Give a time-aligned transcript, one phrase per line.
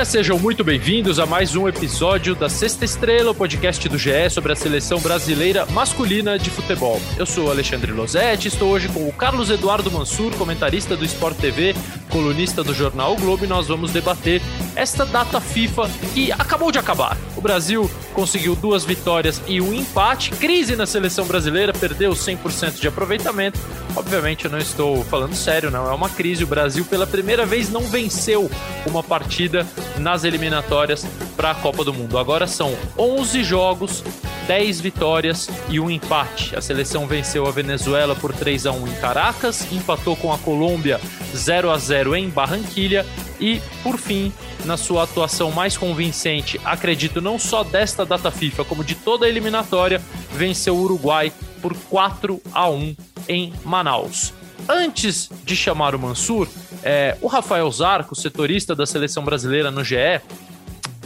[0.00, 4.30] Galera, sejam muito bem-vindos a mais um episódio da Sexta Estrela, o podcast do GE
[4.30, 6.98] sobre a seleção brasileira masculina de futebol.
[7.18, 11.74] Eu sou Alexandre Losetti, estou hoje com o Carlos Eduardo Mansur, comentarista do Sport TV,
[12.10, 14.42] colunista do jornal o Globo, e nós vamos debater
[14.76, 17.16] esta data FIFA que acabou de acabar.
[17.36, 22.88] O Brasil conseguiu duas vitórias e um empate, crise na seleção brasileira, perdeu 100% de
[22.88, 23.58] aproveitamento.
[23.96, 26.44] Obviamente eu não estou falando sério, não é uma crise.
[26.44, 28.50] O Brasil pela primeira vez não venceu
[28.86, 29.66] uma partida
[29.98, 31.06] nas eliminatórias
[31.36, 32.18] para a Copa do Mundo.
[32.18, 34.04] Agora são 11 jogos,
[34.46, 36.56] 10 vitórias e um empate.
[36.56, 41.00] A seleção venceu a Venezuela por 3 a 1 em Caracas, empatou com a Colômbia
[41.34, 43.06] 0 a 0 em Barranquilha
[43.40, 44.32] e, por fim,
[44.64, 49.28] na sua atuação mais convincente, acredito não só desta data FIFA, como de toda a
[49.28, 50.00] eliminatória,
[50.32, 52.96] venceu o Uruguai por 4 a 1
[53.28, 54.32] em Manaus.
[54.68, 56.48] Antes de chamar o Mansur,
[56.82, 60.20] é, o Rafael Zarco, setorista da seleção brasileira no GE,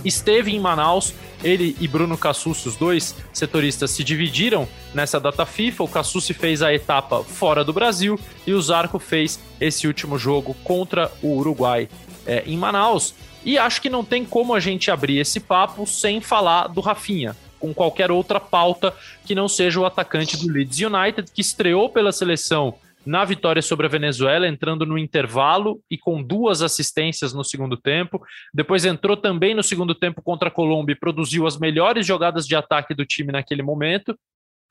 [0.05, 1.15] esteve em Manaus.
[1.43, 5.85] Ele e Bruno Cassucci, os dois setoristas, se dividiram nessa data FIFA.
[5.85, 10.55] O Cassucci fez a etapa fora do Brasil e o Zarco fez esse último jogo
[10.65, 11.89] contra o Uruguai
[12.27, 13.15] é, em Manaus.
[13.45, 17.37] E acho que não tem como a gente abrir esse papo sem falar do Rafinha,
[17.61, 18.95] com qualquer outra pauta
[19.25, 22.75] que não seja o atacante do Leeds United, que estreou pela seleção
[23.07, 28.23] na vitória sobre a Venezuela, entrando no intervalo e com duas assistências no segundo tempo.
[28.53, 32.57] Depois entrou também no segundo tempo contra a Colômbia e produziu as melhores jogadas de
[32.57, 34.19] ataque do time naquele momento.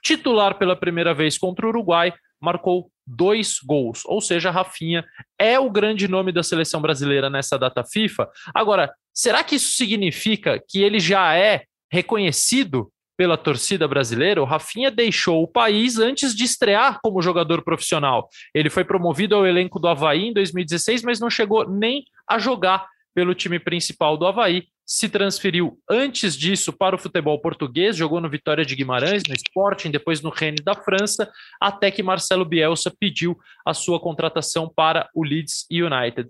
[0.01, 4.01] Titular pela primeira vez contra o Uruguai, marcou dois gols.
[4.05, 5.05] Ou seja, Rafinha
[5.39, 8.29] é o grande nome da seleção brasileira nessa data FIFA.
[8.53, 12.91] Agora, será que isso significa que ele já é reconhecido
[13.23, 18.27] pela torcida brasileira, o Rafinha deixou o país antes de estrear como jogador profissional.
[18.53, 22.85] Ele foi promovido ao elenco do Havaí em 2016, mas não chegou nem a jogar
[23.15, 24.67] pelo time principal do Havaí.
[24.85, 29.89] Se transferiu antes disso para o futebol português, jogou no Vitória de Guimarães, no Sporting,
[29.89, 35.23] depois no Rennes da França, até que Marcelo Bielsa pediu a sua contratação para o
[35.23, 36.29] Leeds United.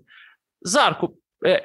[0.64, 1.18] Zarco,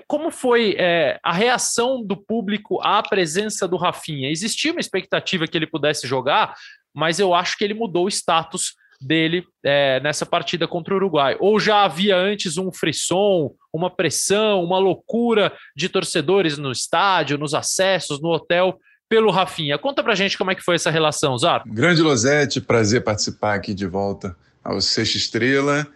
[0.08, 4.30] como foi é, a reação do público à presença do Rafinha?
[4.30, 6.54] Existia uma expectativa que ele pudesse jogar,
[6.94, 11.38] mas eu acho que ele mudou o status dele é, nessa partida contra o Uruguai.
[11.40, 17.54] Ou já havia antes um frisson, uma pressão, uma loucura de torcedores no estádio, nos
[17.54, 19.78] acessos, no hotel, pelo Rafinha.
[19.78, 21.64] Conta pra gente como é que foi essa relação, Zar.
[21.66, 25.88] Grande Losete, prazer participar aqui de volta ao Sexta Estrela.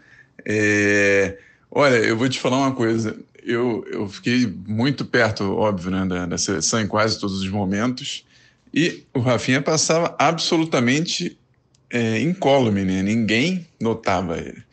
[0.46, 1.38] É...
[1.70, 6.26] Olha, eu vou te falar uma coisa eu, eu fiquei muito perto, óbvio, né, da,
[6.26, 8.26] da seleção em quase todos os momentos.
[8.74, 11.38] E o Rafinha passava absolutamente
[11.90, 13.04] é, incólume, né?
[13.04, 14.64] Ninguém notava ele.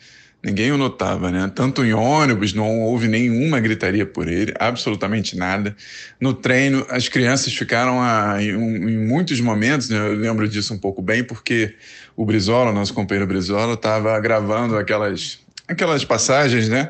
[0.43, 1.53] Ninguém o notava, né?
[1.55, 5.77] Tanto em ônibus, não houve nenhuma gritaria por ele, absolutamente nada.
[6.19, 9.99] No treino, as crianças ficaram a, em, em, muitos momentos, né?
[9.99, 11.75] eu lembro disso um pouco bem, porque
[12.17, 16.89] o Brizola, nosso companheiro Brizola, estava gravando aquelas, aquelas passagens, né?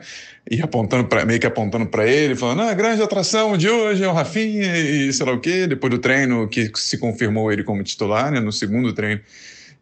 [0.48, 4.04] E apontando para meio que apontando para ele, falando: ah, a grande atração de hoje
[4.04, 5.66] é o Rafinha e sei lá o quê.
[5.66, 9.20] Depois do treino que se confirmou ele como titular, né, no segundo treino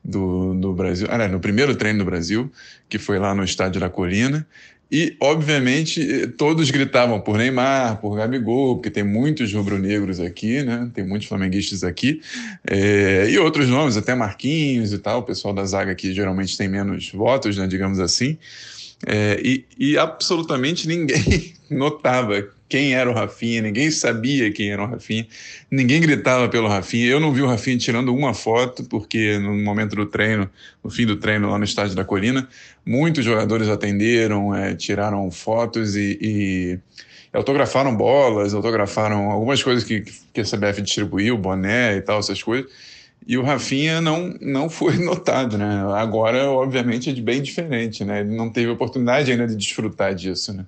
[0.04, 2.50] do, do Brasil, ah, no primeiro treino do Brasil,
[2.88, 4.46] que foi lá no estádio da Colina.
[4.90, 10.90] E, obviamente, todos gritavam por Neymar, por Gabigol, porque tem muitos rubro-negros aqui, né?
[10.94, 12.22] Tem muitos flamenguistas aqui.
[12.66, 15.18] É, e outros nomes, até Marquinhos e tal.
[15.20, 17.66] O pessoal da zaga aqui geralmente tem menos votos, né?
[17.66, 18.38] Digamos assim.
[19.06, 24.86] É, e, e, absolutamente ninguém notava quem era o Rafinha, ninguém sabia quem era o
[24.86, 25.26] Rafinha,
[25.70, 27.06] ninguém gritava pelo Rafinha.
[27.06, 30.50] Eu não vi o Rafinha tirando uma foto, porque no momento do treino,
[30.82, 32.48] no fim do treino lá no estádio da Colina,
[32.84, 36.78] muitos jogadores atenderam, é, tiraram fotos e, e,
[37.32, 40.02] autografaram bolas, autografaram algumas coisas que,
[40.32, 42.70] que a CBF distribuiu, boné e tal, essas coisas
[43.26, 45.84] e o Rafinha não, não foi notado, né?
[45.94, 48.20] Agora, obviamente, é bem diferente, né?
[48.20, 50.64] Ele não teve oportunidade ainda de desfrutar disso, né?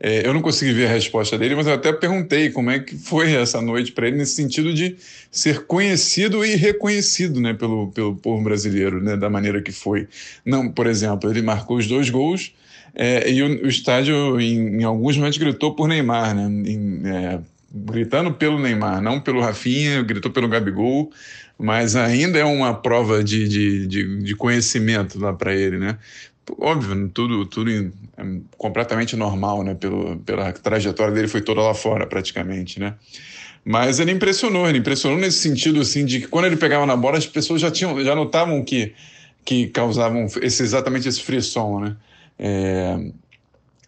[0.00, 2.96] É, eu não consegui ver a resposta dele, mas eu até perguntei como é que
[2.96, 4.96] foi essa noite para ele, nesse sentido de
[5.30, 10.06] ser conhecido e reconhecido né, pelo, pelo povo brasileiro, né, da maneira que foi.
[10.44, 12.54] Não, por exemplo, ele marcou os dois gols
[12.94, 17.40] é, e o, o estádio, em, em, alguns momentos, gritou por Neymar, né, em, é,
[17.72, 21.10] gritando pelo Neymar, não pelo Rafinha, gritou pelo Gabigol
[21.58, 25.98] mas ainda é uma prova de, de, de, de conhecimento lá para ele, né?
[26.58, 27.82] Óbvio, tudo, tudo é
[28.56, 29.74] completamente normal, né?
[29.74, 32.94] Pelo, pela trajetória dele foi toda lá fora, praticamente, né?
[33.64, 37.18] Mas ele impressionou, ele impressionou nesse sentido, assim, de que quando ele pegava na bola,
[37.18, 38.94] as pessoas já tinham, já notavam que,
[39.44, 41.96] que causavam esse, exatamente esse frisson, né?
[42.38, 42.98] É,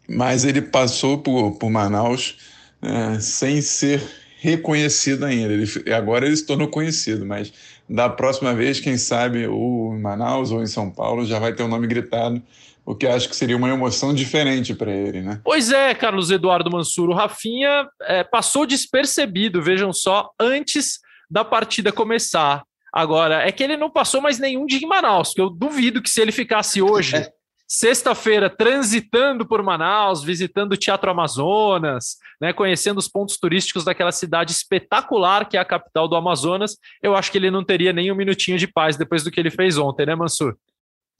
[0.08, 2.36] mas ele passou por, por Manaus
[2.82, 4.02] é, sem ser
[4.40, 5.52] reconhecido ainda.
[5.52, 7.52] Ele, agora ele se tornou conhecido, mas
[7.88, 11.62] da próxima vez, quem sabe, ou em Manaus ou em São Paulo, já vai ter
[11.62, 12.42] o um nome gritado,
[12.84, 15.40] o que acho que seria uma emoção diferente para ele, né?
[15.44, 20.98] Pois é, Carlos Eduardo Mansur, o Rafinha é, passou despercebido, vejam só, antes
[21.30, 22.62] da partida começar.
[22.92, 26.10] Agora, é que ele não passou mais nenhum dia em Manaus, que eu duvido que
[26.10, 27.28] se ele ficasse hoje
[27.72, 34.50] sexta-feira transitando por Manaus, visitando o Teatro Amazonas, né, conhecendo os pontos turísticos daquela cidade
[34.50, 38.16] espetacular que é a capital do Amazonas, eu acho que ele não teria nem um
[38.16, 40.56] minutinho de paz depois do que ele fez ontem, né, Mansur?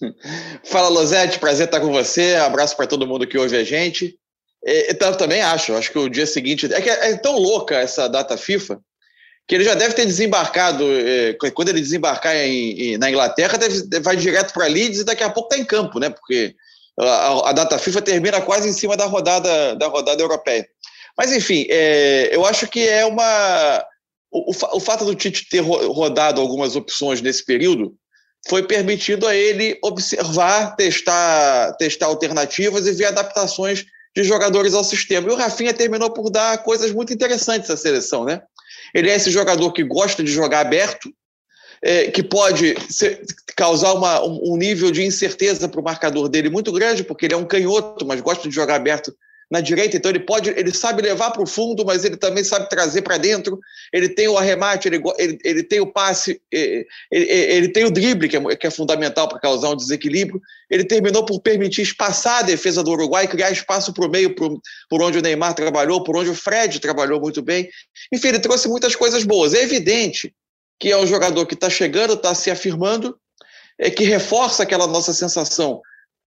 [0.67, 2.35] Fala, Losete, prazer estar com você.
[2.35, 4.19] Abraço para todo mundo que ouve a gente.
[4.64, 6.73] Eu também acho, acho que o dia seguinte.
[6.73, 8.81] É que é tão louca essa data FIFA
[9.50, 13.99] que ele já deve ter desembarcado, é, quando ele desembarcar em, em, na Inglaterra, deve,
[13.99, 16.08] vai direto para Leeds e daqui a pouco está em campo, né?
[16.08, 16.55] Porque
[16.97, 20.64] a, a, data FIFA termina quase em cima da rodada, da rodada europeia.
[21.19, 23.85] Mas, enfim, é, eu acho que é uma.
[24.31, 27.96] O, o, o fato do Tite ter rodado algumas opções nesse período
[28.49, 33.85] foi permitido a ele observar, testar, testar alternativas e ver adaptações
[34.17, 35.29] de jogadores ao sistema.
[35.29, 38.41] E o Rafinha terminou por dar coisas muito interessantes à seleção, né?
[38.95, 41.13] Ele é esse jogador que gosta de jogar aberto,
[41.83, 43.23] é, que pode ser,
[43.57, 47.35] causar uma, um, um, nível de incerteza para o marcador dele muito grande, porque ele
[47.35, 49.15] é um canhoto, mas gosta de jogar aberto
[49.50, 52.69] na direita, então ele pode, ele sabe levar para o fundo, mas ele também sabe
[52.69, 53.58] trazer para dentro.
[53.93, 58.29] Ele tem o arremate, ele, ele, ele tem o passe, ele, ele tem o drible,
[58.29, 60.41] que é, que é fundamental para causar um desequilíbrio.
[60.70, 64.56] Ele terminou por permitir espaçar a defesa do Uruguai, criar espaço para o meio, por,
[64.88, 67.69] por onde o Neymar trabalhou, por onde o Fred trabalhou muito bem.
[68.12, 69.53] Enfim, ele trouxe muitas coisas boas.
[69.53, 70.32] É evidente
[70.79, 73.19] que é um jogador que está chegando, está se afirmando,
[73.76, 75.82] é que reforça aquela nossa sensação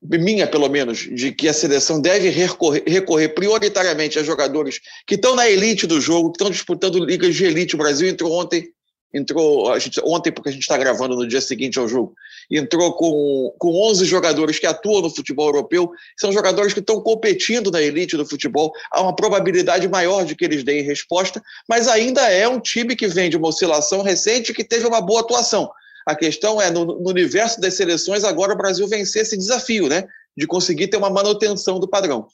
[0.05, 5.35] minha pelo menos, de que a seleção deve recorrer, recorrer prioritariamente a jogadores que estão
[5.35, 7.75] na elite do jogo, que estão disputando ligas de elite.
[7.75, 8.69] O Brasil entrou ontem,
[9.12, 12.12] entrou gente, ontem porque a gente está gravando no dia seguinte ao jogo,
[12.51, 17.71] entrou com, com 11 jogadores que atuam no futebol europeu, são jogadores que estão competindo
[17.71, 22.31] na elite do futebol, há uma probabilidade maior de que eles deem resposta, mas ainda
[22.31, 25.71] é um time que vem de uma oscilação recente que teve uma boa atuação.
[26.06, 30.05] A questão é, no, no universo das seleções, agora o Brasil vencer esse desafio, né?
[30.37, 32.27] De conseguir ter uma manutenção do padrão.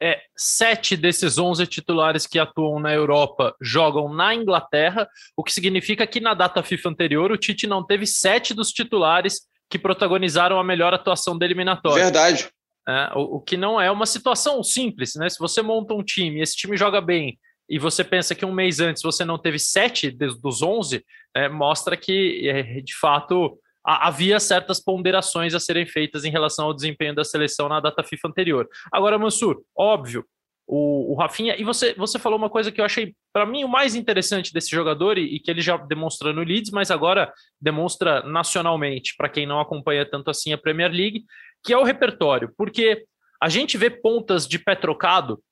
[0.00, 6.04] É, sete desses 11 titulares que atuam na Europa jogam na Inglaterra, o que significa
[6.06, 10.64] que na data FIFA anterior o Tite não teve sete dos titulares que protagonizaram a
[10.64, 12.02] melhor atuação da eliminatória.
[12.02, 12.50] Verdade.
[12.88, 15.28] É, o, o, que não é uma situação simples, né?
[15.28, 18.80] Se você monta um time, esse time joga bem, e você pensa que um mês
[18.80, 21.04] antes você não teve sete dos onze,
[21.34, 26.74] é, mostra que, é, de fato, havia certas ponderações a serem feitas em relação ao
[26.74, 28.68] desempenho da seleção na data FIFA anterior.
[28.92, 30.24] Agora, Mansur, óbvio,
[30.66, 33.68] o, o Rafinha, e você, você falou uma coisa que eu achei, para mim, o
[33.68, 38.22] mais interessante desse jogador, e, e, que ele já demonstrou no Leeds, mas agora demonstra
[38.22, 41.24] nacionalmente, para quem não acompanha tanto assim a Premier League,
[41.64, 43.04] que é o repertório, porque
[43.40, 45.42] a gente vê pontas de pé trocado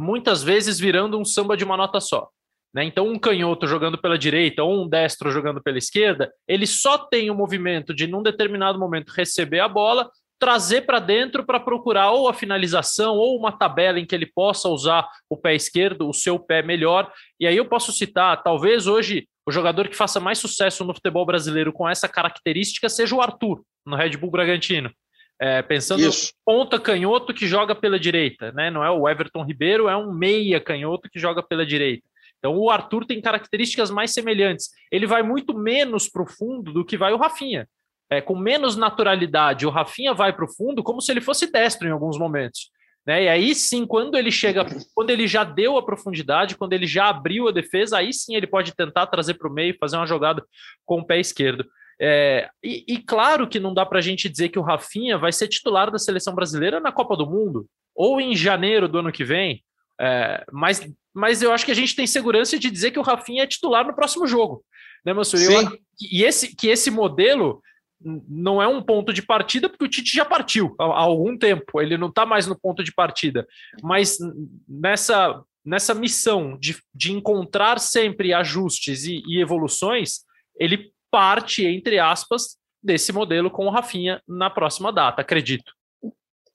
[0.00, 2.28] muitas vezes virando um samba de uma nota só.
[2.74, 2.84] Né?
[2.84, 7.30] Então, um canhoto jogando pela direita ou um destro jogando pela esquerda, ele só tem
[7.30, 12.28] o movimento de, num determinado momento, receber a bola, trazer para dentro para procurar ou
[12.28, 16.38] a finalização ou uma tabela em que ele possa usar o pé esquerdo, o seu
[16.38, 17.12] pé melhor.
[17.38, 21.26] E aí eu posso citar, talvez hoje o jogador que faça mais sucesso no futebol
[21.26, 24.90] brasileiro com essa característica seja o Arthur, no Red Bull Bragantino.
[25.42, 26.34] É, pensando Isso.
[26.44, 28.70] ponta canhoto que joga pela direita, né?
[28.70, 32.06] Não é o Everton Ribeiro, é um meia canhoto que joga pela direita.
[32.38, 34.68] Então o Arthur tem características mais semelhantes.
[34.92, 37.66] Ele vai muito menos para o fundo do que vai o Rafinha.
[38.10, 41.88] É, com menos naturalidade, o Rafinha vai para o fundo como se ele fosse destro
[41.88, 42.70] em alguns momentos.
[43.06, 43.24] Né?
[43.24, 47.08] E aí sim, quando ele chega, quando ele já deu a profundidade, quando ele já
[47.08, 50.44] abriu a defesa, aí sim ele pode tentar trazer para o meio, fazer uma jogada
[50.84, 51.64] com o pé esquerdo.
[52.02, 55.32] É, e, e, claro que não dá para a gente dizer que o Rafinha vai
[55.32, 59.22] ser titular da seleção brasileira na Copa do Mundo ou em janeiro do ano que
[59.22, 59.62] vem,
[60.00, 60.80] é, mas,
[61.12, 63.86] mas eu acho que a gente tem segurança de dizer que o Rafinha é titular
[63.86, 64.64] no próximo jogo,
[65.04, 65.40] né, Mansur?
[65.40, 65.78] Eu,
[66.10, 67.60] e esse, que esse modelo
[68.02, 71.82] não é um ponto de partida, porque o Tite já partiu há, há algum tempo,
[71.82, 73.46] ele não está mais no ponto de partida,
[73.82, 74.16] mas
[74.66, 80.20] nessa, nessa missão de, de encontrar sempre ajustes e, e evoluções,
[80.58, 85.72] ele parte, entre aspas, desse modelo com o Rafinha na próxima data, acredito.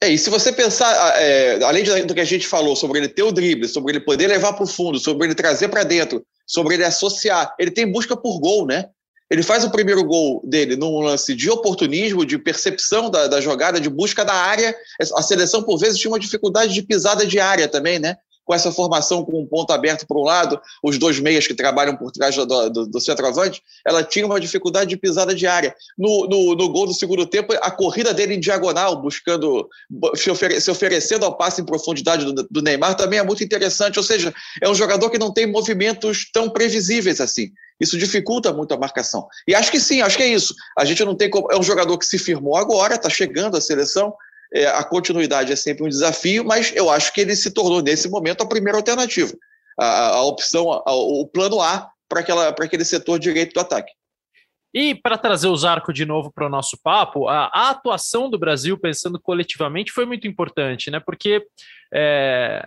[0.02, 3.24] É, e se você pensar, é, além do que a gente falou sobre ele ter
[3.24, 6.76] o drible, sobre ele poder levar para o fundo, sobre ele trazer para dentro, sobre
[6.76, 8.86] ele associar, ele tem busca por gol, né?
[9.32, 13.80] Ele faz o primeiro gol dele num lance de oportunismo, de percepção da, da jogada,
[13.80, 14.76] de busca da área.
[15.16, 18.18] A seleção, por vezes, tinha uma dificuldade de pisada de área também, né?
[18.46, 21.98] Com essa formação com um ponto aberto para um lado, os dois meias que trabalham
[21.98, 25.76] por trás do, do, do centroavante, ela tinha uma dificuldade de pisada de área.
[25.98, 29.68] No, no, no, gol do segundo tempo, a corrida dele em diagonal, buscando,
[30.16, 33.98] se, ofere, se oferecendo ao passe em profundidade do, do, Neymar, também é muito interessante.
[33.98, 37.52] Ou seja, é um jogador que não tem movimentos tão previsíveis assim.
[37.80, 39.28] Isso dificulta muito a marcação.
[39.48, 40.56] E acho que sim, acho que é isso.
[40.78, 41.52] A gente não tem como.
[41.52, 44.14] É um jogador que se firmou agora, está chegando à seleção.
[44.56, 48.10] É, a continuidade é sempre um desafio, mas eu acho que ele se tornou, nesse
[48.10, 49.34] momento, a primeira alternativa.
[49.78, 53.92] A, a opção, a, o plano A para aquele setor direito do ataque.
[54.74, 58.40] E para trazer o Zarco de novo para o nosso papo, a, a, atuação do
[58.40, 61.02] Brasil, pensando coletivamente, foi muito importante, né?
[61.02, 61.46] Porque
[61.94, 62.66] é,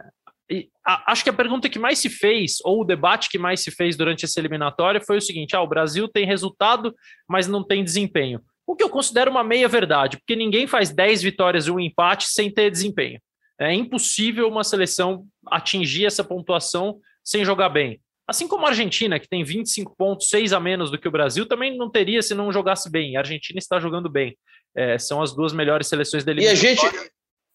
[0.87, 3.71] a, acho que a pergunta que mais se fez, ou o debate que mais se
[3.71, 6.95] fez durante essa eliminatória, foi o seguinte: ah, o Brasil tem resultado,
[7.27, 8.41] mas não tem desempenho.
[8.69, 12.51] O que eu considero uma meia-verdade, porque ninguém faz 10 vitórias e um empate sem
[12.51, 13.19] ter desempenho.
[13.59, 17.99] É impossível uma seleção atingir essa pontuação sem jogar bem.
[18.29, 21.49] Assim como a Argentina, que tem 25 pontos, 6 a menos do que o Brasil,
[21.49, 23.17] também não teria se não jogasse bem.
[23.17, 24.37] A Argentina está jogando bem.
[24.77, 26.43] É, são as duas melhores seleções dele.
[26.43, 26.85] E a gente.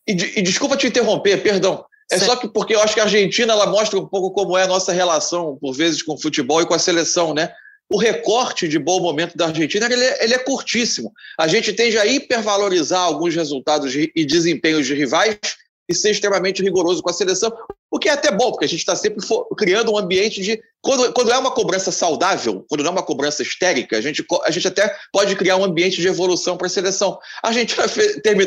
[0.08, 1.86] E, e, desculpa te interromper, perdão.
[2.12, 4.64] É só que porque eu acho que a Argentina ela mostra um pouco como é
[4.64, 7.54] a nossa relação, por vezes, com o futebol e com a seleção, né?
[7.94, 11.12] O recorte de bom momento da Argentina ele é, ele é curtíssimo.
[11.40, 15.38] A gente tende a hipervalorizar alguns resultados e desempenhos de rivais
[15.88, 17.52] e ser extremamente rigoroso com a seleção,
[17.92, 19.24] o que é até bom, porque a gente está sempre
[19.56, 20.60] criando um ambiente de.
[20.82, 24.50] Quando, quando é uma cobrança saudável, quando não é uma cobrança histérica, a gente, a
[24.50, 27.20] gente até pode criar um ambiente de evolução para a seleção.
[27.44, 27.76] A gente,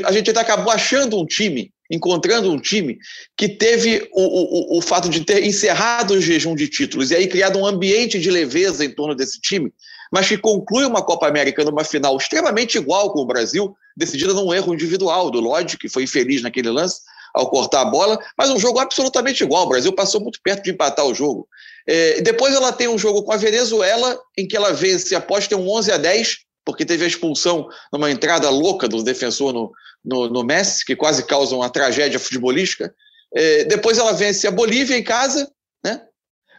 [0.05, 2.99] a gente acabou achando um time, encontrando um time
[3.37, 7.26] que teve o, o, o fato de ter encerrado o jejum de títulos e aí
[7.26, 9.73] criado um ambiente de leveza em torno desse time,
[10.12, 14.52] mas que conclui uma Copa América numa final extremamente igual com o Brasil, decidida num
[14.52, 17.00] erro individual do Lodge, que foi infeliz naquele lance
[17.37, 19.64] ao cortar a bola, mas um jogo absolutamente igual.
[19.64, 21.47] O Brasil passou muito perto de empatar o jogo.
[21.87, 25.55] É, depois ela tem um jogo com a Venezuela, em que ela vence após ter
[25.55, 29.73] um 11 a 10, porque teve a expulsão numa entrada louca do defensor no,
[30.04, 32.92] no, no Messi, que quase causa uma tragédia futebolística.
[33.32, 35.49] É, depois ela vence a Bolívia em casa,
[35.85, 36.02] né?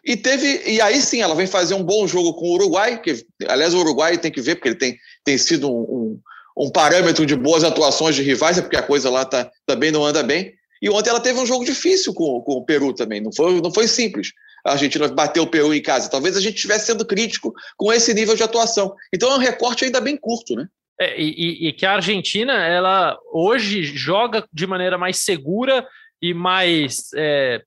[0.05, 3.25] E teve, e aí sim, ela vem fazer um bom jogo com o Uruguai, que
[3.49, 6.19] aliás o Uruguai tem que ver, porque ele tem, tem sido um, um,
[6.65, 10.05] um parâmetro de boas atuações de rivais, é porque a coisa lá tá, também não
[10.05, 10.53] anda bem.
[10.81, 13.73] E ontem ela teve um jogo difícil com, com o Peru também, não foi, não
[13.73, 14.31] foi simples.
[14.67, 16.09] A Argentina bateu o Peru em casa.
[16.09, 18.93] Talvez a gente estivesse sendo crítico com esse nível de atuação.
[19.13, 20.67] Então é um recorte ainda bem curto, né?
[20.99, 25.87] É, e, e, que a Argentina, ela hoje joga de maneira mais segura
[26.19, 27.61] e mais é,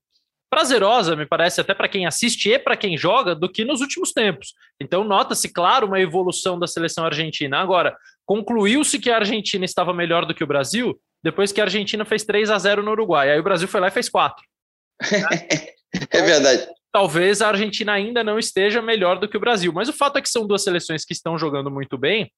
[0.51, 4.13] prazerosa, me parece, até para quem assiste e para quem joga, do que nos últimos
[4.13, 4.53] tempos.
[4.81, 7.59] Então, nota-se, claro, uma evolução da seleção argentina.
[7.59, 12.05] Agora, concluiu-se que a Argentina estava melhor do que o Brasil depois que a Argentina
[12.05, 13.31] fez 3 a 0 no Uruguai.
[13.31, 14.45] Aí o Brasil foi lá e fez 4.
[16.11, 16.67] é verdade.
[16.93, 20.23] Talvez a Argentina ainda não esteja melhor do que o Brasil, mas o fato é
[20.23, 22.33] que são duas seleções que estão jogando muito bem.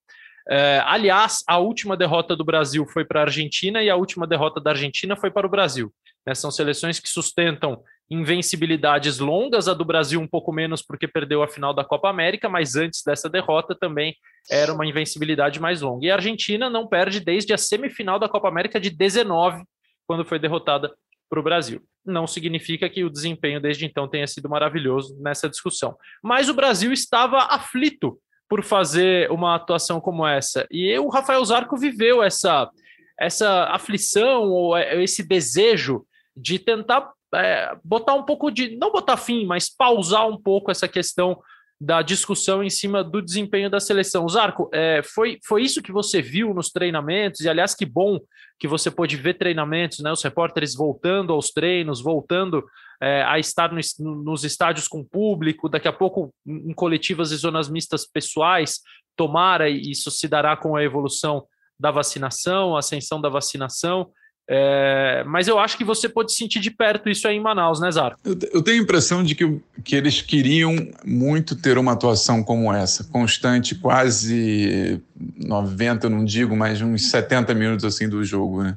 [0.49, 4.61] É, aliás, a última derrota do Brasil foi para a Argentina e a última derrota
[4.61, 5.93] da Argentina foi para o Brasil.
[6.27, 6.35] Né?
[6.35, 11.49] São seleções que sustentam invencibilidades longas, a do Brasil um pouco menos porque perdeu a
[11.49, 14.15] final da Copa América, mas antes dessa derrota também
[14.51, 16.07] era uma invencibilidade mais longa.
[16.07, 19.63] E a Argentina não perde desde a semifinal da Copa América de 19,
[20.07, 20.93] quando foi derrotada
[21.33, 21.83] para o Brasil.
[22.05, 25.97] Não significa que o desempenho desde então tenha sido maravilhoso nessa discussão.
[26.23, 30.67] Mas o Brasil estava aflito por fazer uma atuação como essa.
[30.71, 32.71] E o Rafael Zarco viveu essa,
[33.19, 36.05] essa aflição ou esse desejo
[36.37, 38.77] de tentar é, botar um pouco de.
[38.77, 41.41] não botar fim, mas pausar um pouco essa questão
[41.85, 44.29] da discussão em cima do desempenho da seleção.
[44.29, 48.21] Zarco, é, foi, foi isso que você viu nos treinamentos, e aliás, que bom
[48.57, 50.13] que você pôde ver treinamentos, né?
[50.13, 52.65] Os repórteres voltando aos treinos, voltando
[53.03, 57.69] é, a estar no, nos estádios com público, daqui a pouco em coletivas e zonas
[57.69, 58.79] mistas pessoais,
[59.17, 61.45] tomara, isso se dará com a evolução
[61.81, 64.09] da vacinação, a ascensão da vacinação.
[64.49, 67.91] É, mas eu acho que você pode sentir de perto isso aí em Manaus, né,
[67.91, 68.17] Zara?
[68.25, 72.73] Eu, eu, tenho a impressão de que, que eles queriam muito ter uma atuação como
[72.73, 75.01] essa, constante, quase
[75.39, 78.65] 90, não digo, mas uns 70 minutos assim do jogo.
[78.65, 78.77] Né?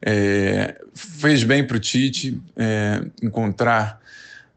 [0.00, 4.00] É, fez bem para o Tite é, encontrar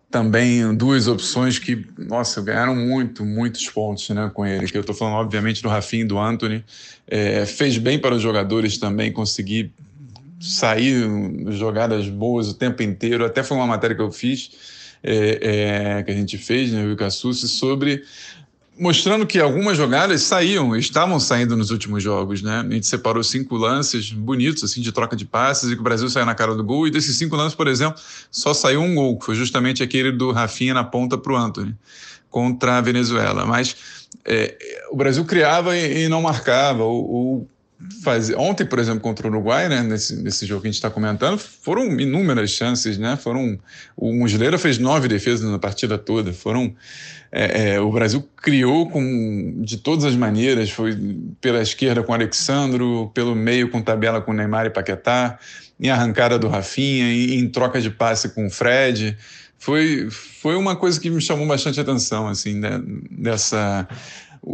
[0.09, 4.65] também duas opções que, nossa, ganharam muito, muitos pontos né, com ele.
[4.67, 6.63] Que eu estou falando, obviamente, do Rafinha e do Anthony.
[7.05, 9.73] É, fez bem para os jogadores também conseguir
[10.45, 11.07] sair
[11.49, 13.25] jogadas boas o tempo inteiro.
[13.25, 14.51] Até foi uma matéria que eu fiz,
[15.03, 18.03] é, é, que a gente fez, né, o Cassucci, sobre
[18.77, 22.63] mostrando que algumas jogadas saíam, estavam saindo nos últimos jogos, né?
[22.67, 26.09] A gente separou cinco lances bonitos, assim, de troca de passes, e que o Brasil
[26.09, 29.17] saiu na cara do gol, e desses cinco lances, por exemplo, só saiu um gol,
[29.17, 31.73] que foi justamente aquele do Rafinha na ponta para o Anthony,
[32.29, 33.45] contra a Venezuela.
[33.45, 33.75] Mas
[34.25, 34.57] é,
[34.91, 37.49] o Brasil criava e, e não marcava, ou, ou
[38.37, 41.37] Ontem, por exemplo, contra o Uruguai, né, nesse, nesse jogo que a gente está comentando,
[41.37, 43.17] foram inúmeras chances, né?
[43.17, 43.59] Foram.
[43.95, 46.31] O Muslera fez nove defesas na partida toda.
[46.33, 46.73] Foram.
[47.31, 50.97] É, é, o Brasil criou com, de todas as maneiras, foi
[51.41, 55.37] pela esquerda com o Alexandro, pelo meio com tabela com Neymar e Paquetá,
[55.77, 59.17] em arrancada do Rafinha, em, em troca de passe com o Fred.
[59.57, 63.87] Foi, foi uma coisa que me chamou bastante atenção, assim, né, dessa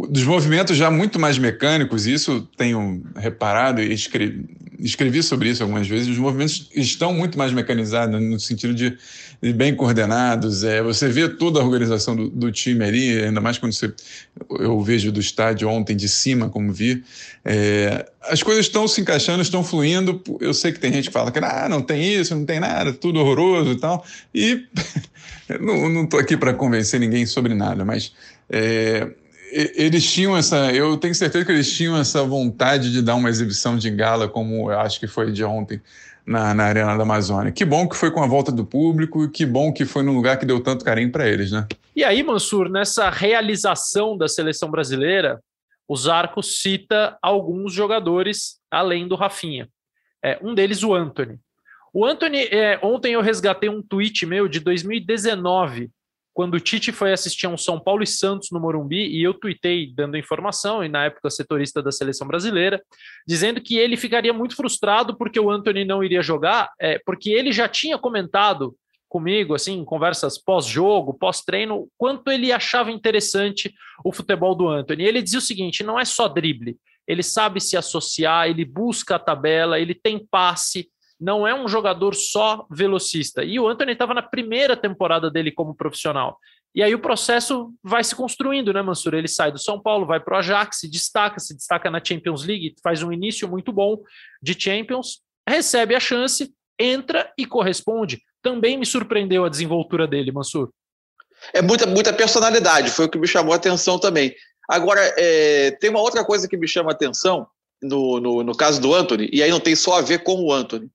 [0.08, 5.86] dos movimentos já muito mais mecânicos, isso tenho reparado e escrevi, escrevi, sobre isso algumas
[5.86, 8.96] vezes, os movimentos estão muito mais mecanizados, no sentido de,
[9.40, 10.64] de bem coordenados.
[10.64, 13.92] É, você vê toda a organização do, do, time ali, ainda mais quando você,
[14.58, 17.04] eu vejo do estádio ontem de cima, como vi.
[17.44, 20.22] É, as coisas estão se encaixando, estão fluindo.
[20.40, 22.94] Eu sei que tem gente que fala que ah, não tem isso, não tem nada,
[22.94, 24.04] tudo horroroso e tal.
[24.34, 24.64] E
[25.60, 28.12] não estou aqui para convencer ninguém sobre nada, mas.
[28.50, 29.08] É,
[29.52, 33.76] eles tinham essa, eu tenho certeza que eles tinham essa vontade de dar uma exibição
[33.76, 35.80] de gala, como eu acho que foi de ontem
[36.24, 37.52] na, na Arena da Amazônia.
[37.52, 40.38] Que bom que foi com a volta do público, que bom que foi num lugar
[40.38, 41.66] que deu tanto carinho para eles, né?
[41.94, 45.42] E aí, Mansur, nessa realização da seleção brasileira,
[45.86, 49.68] o Zarco cita alguns jogadores além do Rafinha.
[50.24, 51.38] É, um deles, o Anthony.
[51.92, 55.90] O Anthony, é, ontem eu resgatei um tweet meu de 2019
[56.34, 59.34] quando o Tite foi assistir a um São Paulo e Santos no Morumbi, e eu
[59.34, 62.82] tuitei dando informação, e na época setorista da seleção brasileira,
[63.26, 67.52] dizendo que ele ficaria muito frustrado porque o Anthony não iria jogar, é, porque ele
[67.52, 68.74] já tinha comentado
[69.12, 73.70] comigo, assim, em conversas pós-jogo, pós-treino, quanto ele achava interessante
[74.02, 75.04] o futebol do Anthony.
[75.04, 79.18] Ele dizia o seguinte: não é só drible, ele sabe se associar, ele busca a
[79.18, 80.88] tabela, ele tem passe,
[81.22, 83.44] não é um jogador só velocista.
[83.44, 86.36] E o Anthony estava na primeira temporada dele como profissional.
[86.74, 89.14] E aí o processo vai se construindo, né, Mansur?
[89.14, 92.44] Ele sai do São Paulo, vai para o Ajax, se destaca, se destaca na Champions
[92.44, 93.98] League, faz um início muito bom
[94.42, 98.20] de Champions, recebe a chance, entra e corresponde.
[98.42, 100.70] Também me surpreendeu a desenvoltura dele, Mansur.
[101.54, 104.34] É muita, muita personalidade, foi o que me chamou a atenção também.
[104.68, 107.46] Agora, é, tem uma outra coisa que me chama a atenção
[107.80, 110.52] no, no, no caso do Anthony, e aí não tem só a ver com o
[110.52, 110.90] Anthony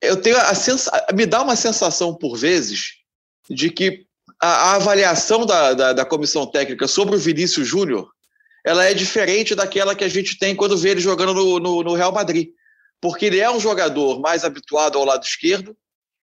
[0.00, 0.90] eu tenho a sensa...
[1.14, 2.92] me dá uma sensação por vezes
[3.50, 4.06] de que
[4.40, 8.08] a, a avaliação da, da, da, comissão técnica sobre o Vinícius Júnior
[8.64, 11.94] ela é diferente daquela que a gente tem quando vê ele jogando no, no, no
[11.94, 12.48] Real Madrid,
[13.00, 15.76] porque ele é um jogador mais habituado ao lado esquerdo,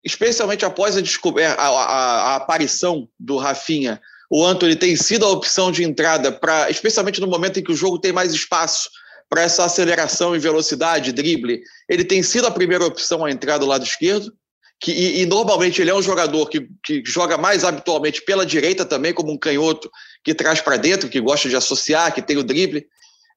[0.03, 4.01] especialmente após a, descoberta, a, a, a aparição do Rafinha.
[4.29, 7.75] O Anthony tem sido a opção de entrada para, especialmente no momento em que o
[7.75, 8.89] jogo tem mais espaço
[9.31, 11.61] para essa aceleração e velocidade, drible.
[11.87, 14.33] Ele tem sido a primeira opção a entrar do lado esquerdo,
[14.77, 18.83] que, e, e, normalmente ele é um jogador que, que joga mais habitualmente pela direita
[18.83, 19.89] também, como um canhoto
[20.21, 22.85] que traz para dentro, que gosta de associar, que tem o drible.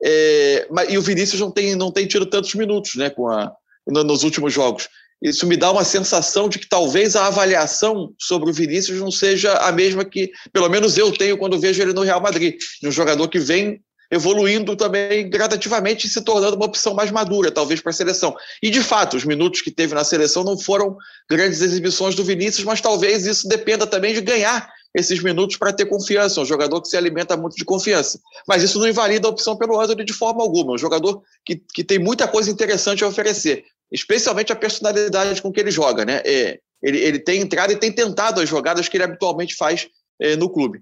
[0.03, 3.53] É, mas, e o Vinícius não tem, não tem tido tantos minutos né, com a,
[3.87, 4.89] no, nos últimos jogos.
[5.23, 9.53] Isso me dá uma sensação de que talvez a avaliação sobre o Vinícius não seja
[9.59, 12.57] a mesma que, pelo menos eu tenho quando vejo ele no Real Madrid.
[12.83, 17.81] Um jogador que vem evoluindo também gradativamente e se tornando uma opção mais madura, talvez,
[17.81, 18.35] para a seleção.
[18.62, 20.97] E, de fato, os minutos que teve na seleção não foram
[21.29, 25.87] grandes exibições do Vinícius, mas talvez isso dependa também de ganhar esses minutos para ter
[25.87, 26.40] confiança.
[26.40, 28.21] Um jogador que se alimenta muito de confiança.
[28.47, 30.75] Mas isso não invalida a opção pelo Anthony de forma alguma.
[30.75, 35.59] Um jogador que, que tem muita coisa interessante a oferecer, especialmente a personalidade com que
[35.59, 36.05] ele joga.
[36.05, 36.23] Né?
[36.25, 39.88] É, ele, ele tem entrado e tem tentado as jogadas que ele habitualmente faz
[40.21, 40.81] é, no clube.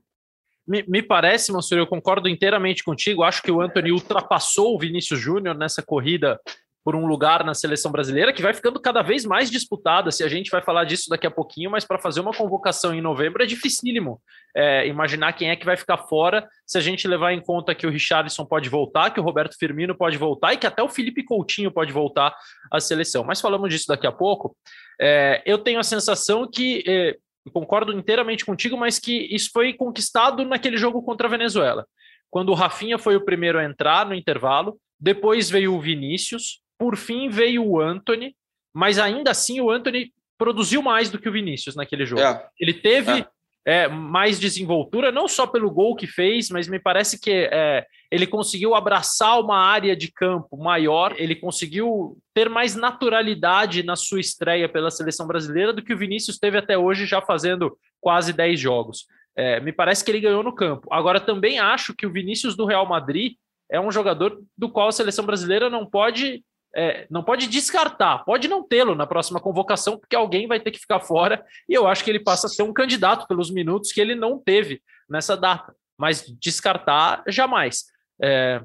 [0.66, 3.22] Me, me, parece, Mansur, eu concordo inteiramente contigo.
[3.22, 6.38] Acho que o Anthony ultrapassou o Vinícius Júnior nessa corrida
[6.85, 10.11] por um lugar na seleção brasileira, que vai ficando cada vez mais disputada.
[10.11, 13.01] Se a gente vai falar disso daqui a pouquinho, mas para fazer uma convocação em
[13.01, 14.20] novembro é dificílimo
[14.55, 16.46] é, imaginar quem é que vai ficar fora.
[16.66, 19.94] Se a gente levar em conta que o Richarlison pode voltar, que o Roberto Firmino
[19.96, 22.35] pode voltar e que até o Felipe Coutinho pode voltar
[22.70, 23.22] à seleção.
[23.22, 24.57] Mas falamos disso daqui a pouco.
[25.01, 27.16] É, eu tenho a sensação que é,
[27.50, 31.87] concordo inteiramente contigo, mas que isso foi conquistado naquele jogo contra a Venezuela.
[32.31, 36.96] Quando o Rafinha foi o primeiro a entrar no intervalo, depois veio o Vinícius, por
[36.96, 38.37] fim veio o Anthony,
[38.72, 42.22] mas ainda assim o Anthony produziu mais do que o Vinícius naquele jogo.
[42.22, 42.48] É.
[42.59, 43.28] Ele teve é
[43.64, 48.27] é, mais desenvoltura, não só pelo gol que fez, mas me parece que é, ele
[48.27, 54.68] conseguiu abraçar uma área de campo maior, ele conseguiu ter mais naturalidade na sua estreia
[54.68, 59.07] pela seleção brasileira do que o Vinícius teve até hoje, já fazendo quase 10 jogos.
[59.37, 60.88] É, me parece que ele ganhou no campo.
[60.90, 63.35] Agora, também acho que o Vinícius do Real Madrid
[63.70, 68.48] é um jogador do qual a seleção brasileira não pode é, não pode descartar, pode
[68.48, 72.02] não tê-lo na próxima convocação, porque alguém vai ter que ficar fora, e eu acho
[72.02, 75.74] que ele passa a ser um candidato pelos minutos que ele não teve nessa data,
[75.98, 77.85] mas descartar jamais.
[78.22, 78.62] É,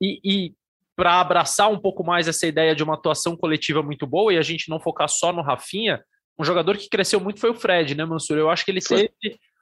[0.00, 0.54] e, e
[0.96, 4.42] para abraçar um pouco mais essa ideia de uma atuação coletiva muito boa e a
[4.42, 6.02] gente não focar só no Rafinha,
[6.38, 8.36] um jogador que cresceu muito foi o Fred, né, Mansur?
[8.36, 9.10] Eu acho que ele teve.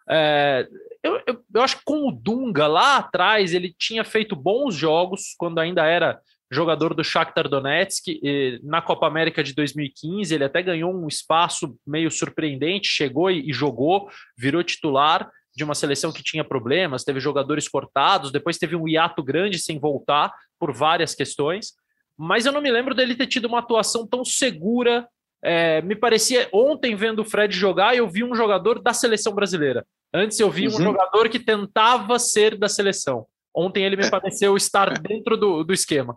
[0.08, 0.66] É,
[1.02, 5.34] eu, eu, eu, acho que com o Dunga lá atrás ele tinha feito bons jogos
[5.38, 8.20] quando ainda era jogador do Shakhtar Donetsk
[8.62, 14.08] na Copa América de 2015 ele até ganhou um espaço meio surpreendente chegou e, jogou
[14.36, 19.22] virou titular de uma seleção que tinha problemas teve jogadores cortados depois teve um hiato
[19.22, 21.72] grande sem voltar por várias questões
[22.16, 25.06] mas eu não me lembro dele ter tido uma atuação tão segura
[25.42, 29.86] é, me parecia ontem vendo o Fred jogar eu vi um jogador da seleção brasileira
[30.12, 30.74] antes eu vi uhum.
[30.74, 34.10] um jogador que tentava ser da seleção Ontem ele me é.
[34.10, 36.16] pareceu estar dentro do, do esquema.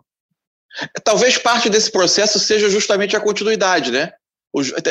[1.04, 4.12] Talvez parte desse processo seja justamente a continuidade, né?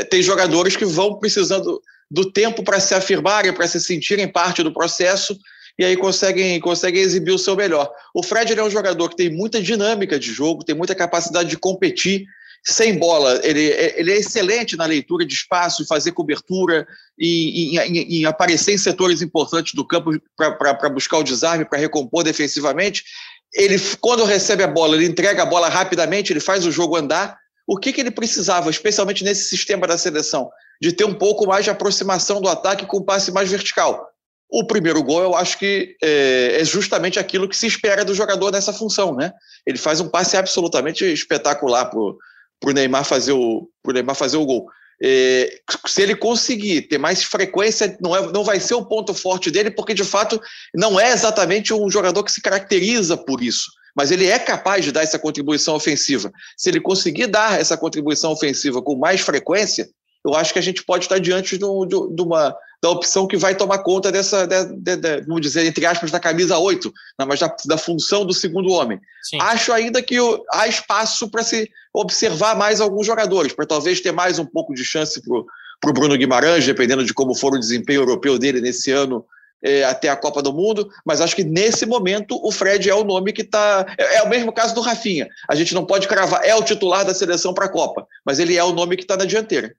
[0.10, 4.74] tem jogadores que vão precisando do tempo para se afirmarem, para se sentirem parte do
[4.74, 5.38] processo
[5.80, 7.90] e aí conseguem, conseguem exibir o seu melhor.
[8.14, 11.58] O Fred é um jogador que tem muita dinâmica de jogo, tem muita capacidade de
[11.58, 12.26] competir
[12.64, 13.42] sem bola.
[13.44, 13.62] Ele,
[13.96, 16.88] ele é excelente na leitura de espaço, em fazer cobertura,
[17.20, 22.24] em, em, em aparecer em setores importantes do campo para buscar o desarme, para recompor
[22.24, 23.04] defensivamente
[23.54, 27.38] ele, quando recebe a bola, ele entrega a bola rapidamente, ele faz o jogo andar.
[27.68, 30.50] O que, que ele precisava, especialmente nesse sistema da seleção?
[30.82, 34.06] De ter um pouco mais de aproximação do ataque com um passe mais vertical.
[34.50, 38.52] O primeiro gol, eu acho que é, é justamente aquilo que se espera do jogador
[38.52, 39.32] nessa função, né?
[39.66, 44.46] Ele faz um passe absolutamente espetacular para o Neymar fazer o pro Neymar fazer o
[44.46, 44.68] gol.
[45.06, 49.52] É, se ele conseguir ter mais frequência, não, é, não vai ser o ponto forte
[49.52, 50.42] dele, porque de fato
[50.74, 53.70] não é exatamente um jogador que se caracteriza por isso.
[53.96, 56.32] Mas ele é capaz de dar essa contribuição ofensiva.
[56.58, 59.90] Se ele conseguir dar essa contribuição ofensiva com mais frequência,
[60.26, 63.38] eu acho que a gente pode estar diante de, de, de uma da opção que
[63.38, 67.56] vai tomar conta dessa, de, vamos dizer, entre aspas, da camisa 8, não, mas da,
[67.66, 69.00] da, função do segundo homem.
[69.24, 69.38] Sim.
[69.40, 70.18] Acho ainda que
[70.52, 74.84] há espaço para se observar mais alguns jogadores, para talvez ter mais um pouco de
[74.84, 79.26] chance para o Bruno Guimarães, dependendo de como for o desempenho europeu dele nesse ano
[79.64, 83.06] é, até a Copa do Mundo, mas acho que nesse momento o Fred é o
[83.06, 83.86] nome que está.
[83.98, 85.30] É, é, o mesmo caso do Rafinha.
[85.50, 88.58] A gente não pode cravar, é o titular da seleção para a Copa, mas ele
[88.58, 89.74] é o nome que está na dianteira.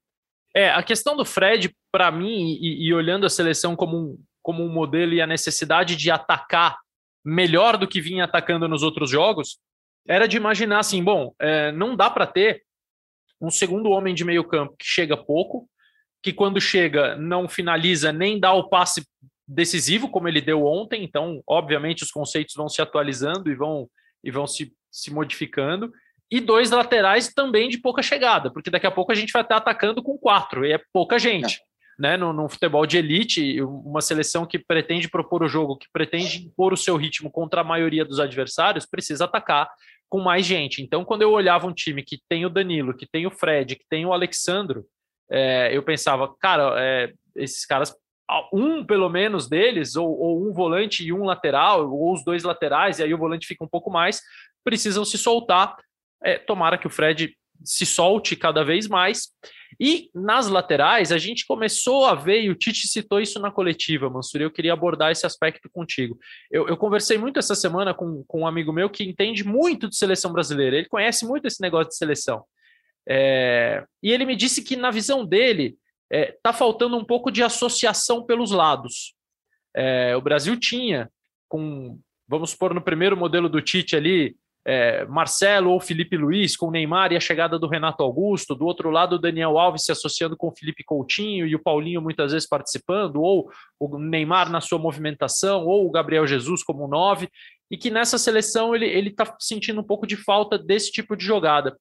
[0.54, 4.62] É, a questão do Fred, para mim, e, e, olhando a seleção como um, como
[4.62, 6.78] um modelo e a necessidade de atacar
[7.24, 9.58] melhor do que vinha atacando nos outros jogos,
[10.06, 12.62] era de imaginar assim: bom, é, não dá para ter
[13.40, 15.68] um segundo homem de meio campo que chega pouco,
[16.22, 19.04] que quando chega não finaliza nem dá o passe
[19.46, 21.02] decisivo como ele deu ontem.
[21.02, 23.88] Então, obviamente, os conceitos vão se atualizando e vão,
[24.22, 25.92] e vão se, se modificando
[26.30, 29.56] e dois laterais também de pouca chegada, porque daqui a pouco a gente vai estar
[29.56, 31.56] atacando com quatro, e é pouca gente.
[31.56, 31.74] É.
[31.96, 36.72] Né, no, futebol de elite, uma seleção que pretende propor o jogo, que pretende impor
[36.72, 39.70] o seu ritmo contra a maioria dos adversários, precisa atacar
[40.08, 40.82] com mais gente.
[40.82, 43.84] Então, quando eu olhava um time que tem o Danilo, que tem o Fred, que
[43.88, 44.84] tem o Alexandro,
[45.30, 47.94] é, eu pensava, cara, é, esses caras,
[48.52, 52.98] um pelo menos deles, ou, ou, um volante e um lateral, ou os dois laterais,
[52.98, 54.20] e aí o volante fica um pouco mais,
[54.64, 55.76] precisam se soltar
[56.24, 59.28] é, tomara que o Fred se solte cada vez mais.
[59.78, 64.08] E nas laterais, a gente começou a ver, e o Tite citou isso na coletiva,
[64.08, 66.18] Mansur, eu queria abordar esse aspecto contigo.
[66.50, 69.96] Eu, eu, conversei muito essa semana com, com um amigo meu que entende muito de
[69.96, 72.44] seleção brasileira, ele conhece muito esse negócio de seleção.
[73.08, 75.76] É, e ele me disse que, na visão dele,
[76.10, 79.14] está é, tá faltando um pouco de associação pelos lados.
[79.74, 81.10] É, o Brasil tinha,
[81.48, 86.68] com, vamos supor, no primeiro modelo do Tite ali, é, Marcelo ou Felipe Luiz com
[86.68, 89.92] o Neymar e a chegada do Renato Augusto, do outro lado o Daniel Alves se
[89.92, 94.60] associando com o Felipe Coutinho e o Paulinho muitas vezes participando, ou o Neymar na
[94.60, 97.28] sua movimentação, ou o Gabriel Jesus como nove,
[97.70, 101.76] e que nessa seleção ele está sentindo um pouco de falta desse tipo de jogada.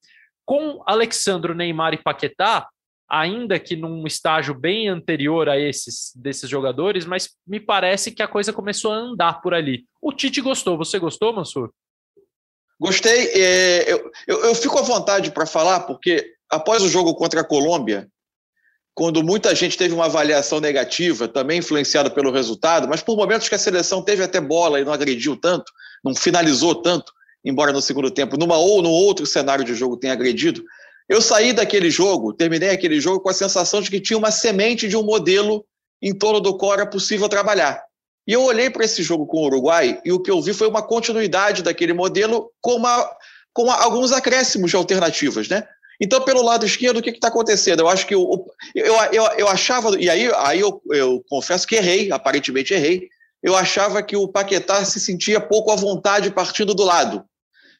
[0.45, 2.67] Com Alexandro, Neymar e Paquetá,
[3.09, 8.27] ainda que num estágio bem anterior a esses desses jogadores, mas me parece que a
[8.27, 9.85] coisa começou a andar por ali.
[10.01, 11.71] O Tite gostou, você gostou, Mansur?
[12.83, 13.27] Gostei.
[13.33, 17.43] É, eu, eu, eu, fico à vontade para falar, porque após o jogo contra a
[17.43, 18.09] Colômbia,
[18.93, 23.55] quando muita gente teve uma avaliação negativa, também influenciada pelo resultado, mas por momentos que
[23.55, 25.71] a seleção teve até bola e não agrediu tanto,
[26.03, 27.13] não finalizou tanto,
[27.45, 30.61] embora no segundo tempo, numa ou no outro cenário de jogo tenha agredido,
[31.07, 34.89] eu saí daquele jogo, terminei aquele jogo com a sensação de que tinha uma semente
[34.89, 35.65] de um modelo
[36.01, 37.81] em torno do qual era possível trabalhar.
[38.27, 40.67] E eu olhei para esse jogo com o Uruguai e o que eu vi foi
[40.67, 43.09] uma continuidade daquele modelo com, uma,
[43.53, 45.63] com alguns acréscimos de alternativas, né?
[46.01, 47.81] Então, pelo lado esquerdo, o que está acontecendo?
[47.81, 51.75] Eu acho que eu, eu, eu, eu achava, e aí, aí eu, eu confesso que
[51.75, 53.07] errei, aparentemente errei,
[53.41, 57.23] eu achava que o Paquetá se sentia pouco à vontade partindo do lado.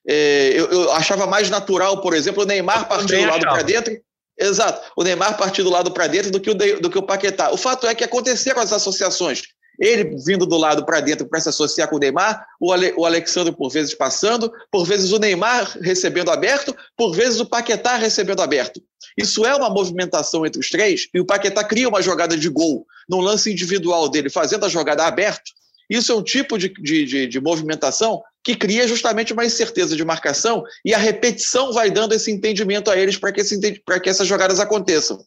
[0.07, 3.97] É, eu, eu, achava mais natural, por exemplo, o Neymar partir do lado para dentro.
[4.37, 7.51] Exato, o Neymar partir do lado para dentro do que, o, do que o Paquetá.
[7.51, 9.43] O fato é que aconteceram as associações.
[9.79, 13.05] Ele vindo do lado para dentro para se associar com o Neymar, o, Ale, o
[13.05, 18.41] Alexandre por vezes passando, por vezes o Neymar recebendo aberto, por vezes o Paquetá recebendo
[18.41, 18.81] aberto.
[19.17, 22.85] Isso é uma movimentação entre os três, e o Paquetá cria uma jogada de gol
[23.09, 25.51] num lance individual dele, fazendo a jogada aberto.
[25.89, 30.03] Isso é um tipo de, de, de, de movimentação que cria justamente uma incerteza de
[30.03, 34.59] marcação e a repetição vai dando esse entendimento a eles para que, que essas jogadas
[34.59, 35.23] aconteçam.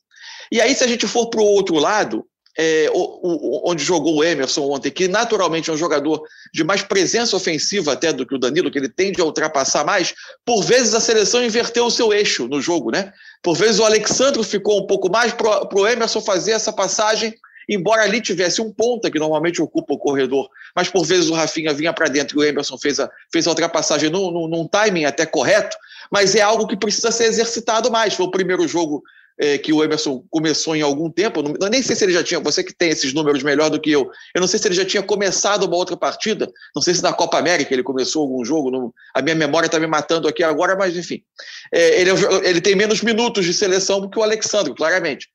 [0.51, 2.25] E aí, se a gente for para o outro lado,
[2.59, 6.83] é, o, o, onde jogou o Emerson ontem, que naturalmente é um jogador de mais
[6.83, 10.15] presença ofensiva até do que o Danilo, que ele tende a ultrapassar mais,
[10.45, 13.13] por vezes a seleção inverteu o seu eixo no jogo, né?
[13.43, 17.35] Por vezes o Alexandre ficou um pouco mais para o Emerson fazer essa passagem,
[17.69, 21.75] embora ali tivesse um ponta que normalmente ocupa o corredor, mas por vezes o Rafinha
[21.75, 25.05] vinha para dentro e o Emerson fez a, fez a ultrapassagem num, num, num timing
[25.05, 25.77] até correto,
[26.11, 28.15] mas é algo que precisa ser exercitado mais.
[28.15, 29.03] Foi o primeiro jogo
[29.39, 32.41] é, que o Emerson começou em algum tempo, não, nem sei se ele já tinha,
[32.41, 34.85] você que tem esses números melhor do que eu, eu não sei se ele já
[34.85, 38.71] tinha começado uma outra partida, não sei se na Copa América ele começou algum jogo,
[38.71, 41.23] não, a minha memória está me matando aqui agora, mas enfim.
[41.73, 45.29] É, ele, é ele tem menos minutos de seleção do que o Alexandre, claramente.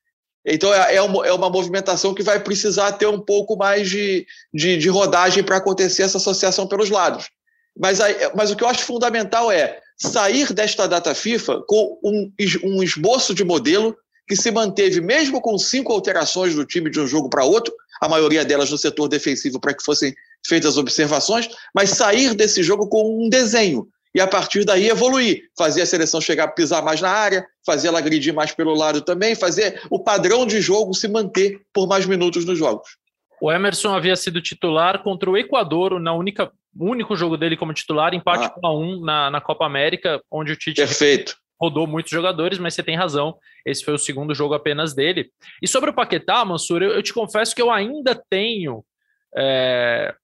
[0.44, 4.26] Então é, é, uma, é uma movimentação que vai precisar ter um pouco mais de,
[4.52, 7.30] de, de rodagem para acontecer essa associação pelos lados.
[7.78, 7.98] Mas,
[8.34, 12.32] mas o que eu acho fundamental é sair desta data FIFA com um,
[12.64, 17.06] um esboço de modelo que se manteve mesmo com cinco alterações do time de um
[17.06, 20.14] jogo para outro, a maioria delas no setor defensivo para que fossem
[20.46, 25.82] feitas observações, mas sair desse jogo com um desenho e a partir daí evoluir, fazer
[25.82, 29.34] a seleção chegar a pisar mais na área, fazer ela agredir mais pelo lado também,
[29.34, 32.96] fazer o padrão de jogo se manter por mais minutos nos jogos.
[33.40, 37.74] O Emerson havia sido titular contra o Equador na única o único jogo dele como
[37.74, 38.54] titular, empate ah.
[38.62, 41.36] 1 a 1 na, na Copa América, onde o Tite Perfeito.
[41.60, 45.30] rodou muitos jogadores, mas você tem razão, esse foi o segundo jogo apenas dele.
[45.60, 48.84] E sobre o Paquetá, Mansur, eu, eu te confesso que eu ainda tenho
[49.36, 50.14] é,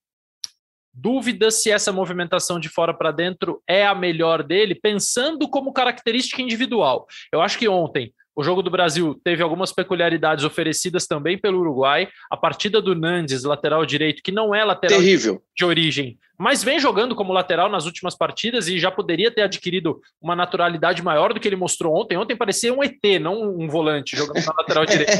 [0.93, 6.43] dúvidas se essa movimentação de fora para dentro é a melhor dele, pensando como característica
[6.43, 7.07] individual.
[7.33, 12.09] Eu acho que ontem o jogo do Brasil teve algumas peculiaridades oferecidas também pelo Uruguai.
[12.31, 15.43] A partida do Nandes, lateral direito, que não é lateral Terrível.
[15.57, 20.01] de origem, mas vem jogando como lateral nas últimas partidas e já poderia ter adquirido
[20.23, 22.17] uma naturalidade maior do que ele mostrou ontem.
[22.17, 25.13] Ontem parecia um ET, não um volante jogando na lateral direito.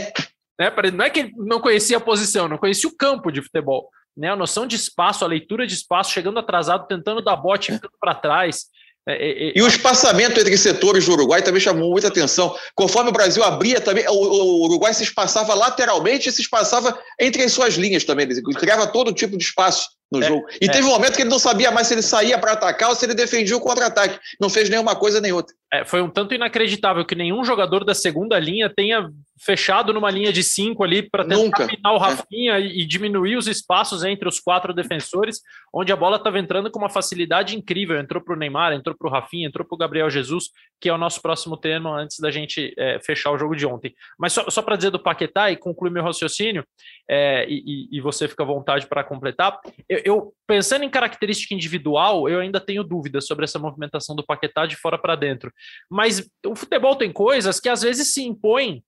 [0.57, 0.73] Né?
[0.93, 3.89] Não é que ele não conhecia a posição, não conhecia o campo de futebol.
[4.17, 4.31] Né?
[4.31, 8.15] A noção de espaço, a leitura de espaço, chegando atrasado, tentando dar bote, ficando para
[8.15, 8.67] trás.
[9.09, 12.55] É, é, é, e o espaçamento entre setores do Uruguai também chamou muita atenção.
[12.75, 17.53] Conforme o Brasil abria também, o, Uruguai se espaçava lateralmente e se espaçava entre as
[17.53, 18.29] suas linhas também.
[18.29, 20.47] Ele criava todo tipo de espaço no é, jogo.
[20.61, 20.71] E é.
[20.71, 23.05] teve um momento que ele não sabia mais se ele saía para atacar ou se
[23.05, 24.19] ele defendia o contra-ataque.
[24.41, 25.55] Não fez nenhuma coisa nem outra.
[25.73, 30.33] É, foi um tanto inacreditável que nenhum jogador da segunda linha tenha fechado numa linha
[30.33, 32.01] de cinco ali para tentar pinar o é.
[32.01, 35.41] Rafinha e, diminuir os espaços entre os quatro defensores,
[35.73, 37.99] onde a bola estava entrando com uma facilidade incrível.
[37.99, 40.93] Entrou para o Neymar, entrou para o Rafinha, entrou para o Gabriel Jesus, que é
[40.93, 43.95] o nosso próximo tema antes da gente é, fechar o jogo de ontem.
[44.19, 46.65] Mas só, só para dizer do Paquetá e concluir meu raciocínio,
[47.09, 52.29] é, e, e, você fica à vontade para completar, eu, eu, pensando em característica individual,
[52.29, 55.53] eu ainda tenho dúvidas sobre essa movimentação do Paquetá de fora para dentro.
[55.91, 58.83] Mas o futebol tem coisas que às vezes se impõem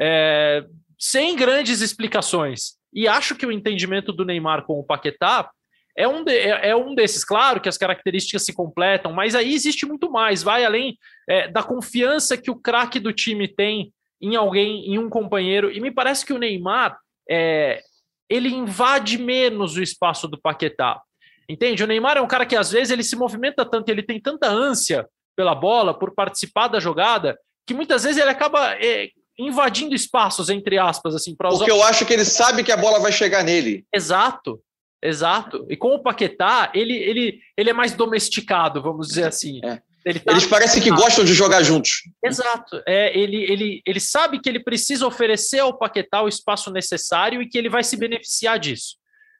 [0.00, 0.64] é,
[0.98, 2.78] sem grandes explicações.
[2.92, 5.50] E acho que o entendimento do Neymar com o Paquetá
[5.96, 7.24] é um, de, é, é, um desses.
[7.24, 10.42] Claro que as características se completam, mas aí existe muito mais.
[10.42, 15.08] Vai além é, da confiança que o craque do time tem em alguém, em um
[15.08, 15.70] companheiro.
[15.70, 16.96] E me parece que o Neymar
[17.28, 17.82] é,
[18.30, 21.02] ele invade menos o espaço do Paquetá.
[21.48, 21.82] Entende?
[21.82, 24.48] O Neymar é um cara que às vezes ele se movimenta tanto, ele tem tanta
[24.48, 25.04] ânsia
[25.36, 30.78] pela bola, por participar da jogada, que muitas vezes ele acaba é, invadindo espaços, entre
[30.78, 33.84] aspas, assim, para Porque eu acho que ele sabe que a bola vai chegar nele.
[33.92, 34.60] Exato,
[35.02, 35.66] exato.
[35.68, 39.60] E com o Paquetá, ele, ele, ele é mais domesticado, vamos dizer assim.
[39.64, 39.80] É.
[40.04, 42.02] Ele tá Eles parecem que gostam de jogar juntos.
[42.24, 42.82] Exato.
[42.86, 47.48] É, ele, ele, ele sabe que ele precisa oferecer ao Paquetá o espaço necessário e
[47.48, 48.96] que ele vai se beneficiar disso.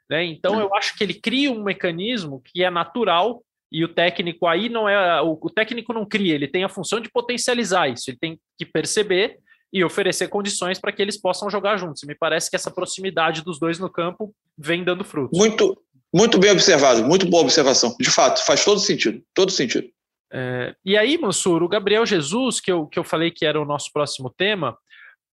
[0.08, 0.24] Né?
[0.24, 3.42] Então, eu acho que ele cria um mecanismo que é natural
[3.72, 5.22] e o técnico aí não é.
[5.22, 8.10] O, o técnico não cria, ele tem a função de potencializar isso.
[8.10, 9.38] Ele tem que perceber
[9.72, 12.02] e oferecer condições para que eles possam jogar juntos.
[12.02, 15.38] E me parece que essa proximidade dos dois no campo vem dando frutos.
[15.38, 15.80] Muito,
[16.12, 17.94] muito bem observado, muito boa observação.
[18.00, 19.88] De fato, faz todo sentido, todo sentido.
[20.32, 23.64] É, e aí, Mansur, o Gabriel Jesus, que eu, que eu falei que era o
[23.64, 24.76] nosso próximo tema,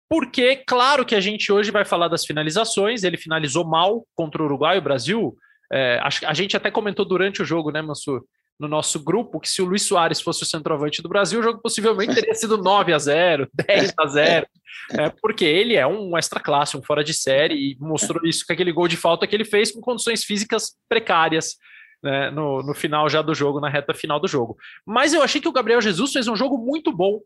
[0.09, 4.45] porque, claro que a gente hoje vai falar das finalizações, ele finalizou mal contra o
[4.45, 5.35] Uruguai, o Brasil.
[5.73, 8.23] É, a, a gente até comentou durante o jogo, né, Mansur?
[8.63, 11.61] no nosso grupo que se o Luiz Soares fosse o centroavante do Brasil, o jogo
[11.61, 14.47] possivelmente teria sido 9 a 0 10 a 0
[14.93, 18.53] é, porque ele é um extra classe, um fora de série, e mostrou isso com
[18.53, 21.57] aquele gol de falta que ele fez com condições físicas precárias
[22.03, 24.57] né, no, no final já do jogo, na reta final do jogo.
[24.87, 27.21] Mas eu achei que o Gabriel Jesus fez um jogo muito bom.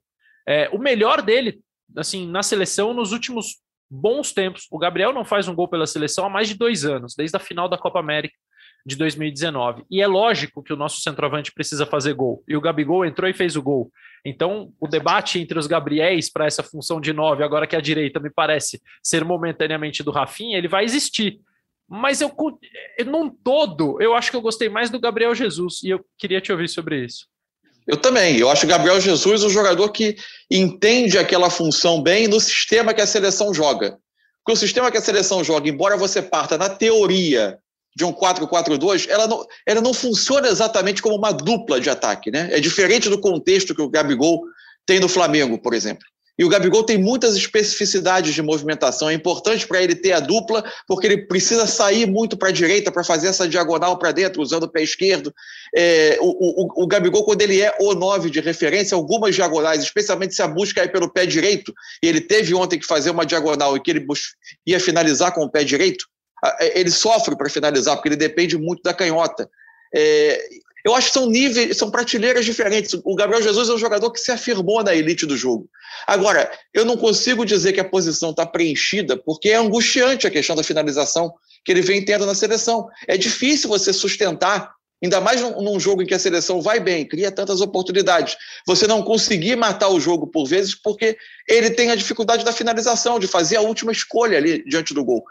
[0.47, 1.61] É, o melhor dele,
[1.97, 3.61] assim, na seleção nos últimos
[3.91, 4.67] bons tempos.
[4.71, 7.41] O Gabriel não faz um gol pela seleção há mais de dois anos, desde a
[7.41, 8.35] final da Copa América
[8.85, 9.85] de 2019.
[9.91, 12.45] E é lógico que o nosso centroavante precisa fazer gol.
[12.47, 13.91] E o Gabigol entrou e fez o gol.
[14.25, 18.21] Então, o debate entre os Gabriéis para essa função de nove, agora que a direita
[18.21, 21.41] me parece ser momentaneamente do Rafinha, ele vai existir.
[21.89, 22.33] Mas eu,
[23.07, 25.83] num todo, eu acho que eu gostei mais do Gabriel Jesus.
[25.85, 27.27] E eu queria te ouvir sobre isso.
[27.87, 28.37] Eu também.
[28.39, 30.17] Eu acho o Gabriel Jesus um jogador que
[30.51, 33.97] entende aquela função bem no sistema que a seleção joga.
[34.45, 37.59] Porque o sistema que a seleção joga, embora você parta na teoria
[37.95, 42.31] de um 4-4-2, ela não, ela não funciona exatamente como uma dupla de ataque.
[42.31, 42.49] Né?
[42.53, 44.43] É diferente do contexto que o Gabigol
[44.85, 46.05] tem no Flamengo, por exemplo.
[46.39, 49.09] E o Gabigol tem muitas especificidades de movimentação.
[49.09, 52.93] É importante para ele ter a dupla, porque ele precisa sair muito para a direita
[52.93, 55.35] para fazer essa diagonal para dentro, usando o pé esquerdo.
[55.75, 60.35] É, o, o, o, Gabigol, quando ele é o 9 de referência, algumas diagonais, especialmente
[60.35, 61.73] se a busca é pelo pé direito,
[62.03, 64.07] e ele teve ontem que fazer uma diagonal e que ele
[64.67, 66.07] ia finalizar com o pé direito,
[66.61, 69.49] é, ele sofre para finalizar, porque ele depende muito da canhota.
[69.95, 70.49] É,
[70.87, 72.95] eu acho que são níveis, são prateleiras diferentes.
[73.05, 75.69] O Gabriel Jesus é um jogador que se afirmou na elite do jogo.
[76.07, 80.55] Agora, eu não consigo dizer que a posição está preenchida, porque é angustiante a questão
[80.55, 82.87] da finalização que ele vem tendo na seleção.
[83.09, 87.05] É difícil você sustentar, ainda mais num, num jogo em que a seleção vai bem,
[87.05, 88.37] cria tantas oportunidades.
[88.65, 91.19] Você não conseguir matar o jogo por vezes, porque
[91.49, 95.25] ele tem a dificuldade da finalização, de fazer a última escolha ali diante do gol.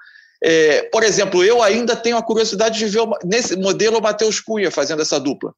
[0.48, 4.70] É, por exemplo, eu ainda tenho a curiosidade de ver nesse modelo o Matheus Cunha
[4.70, 5.52] fazendo essa dupla.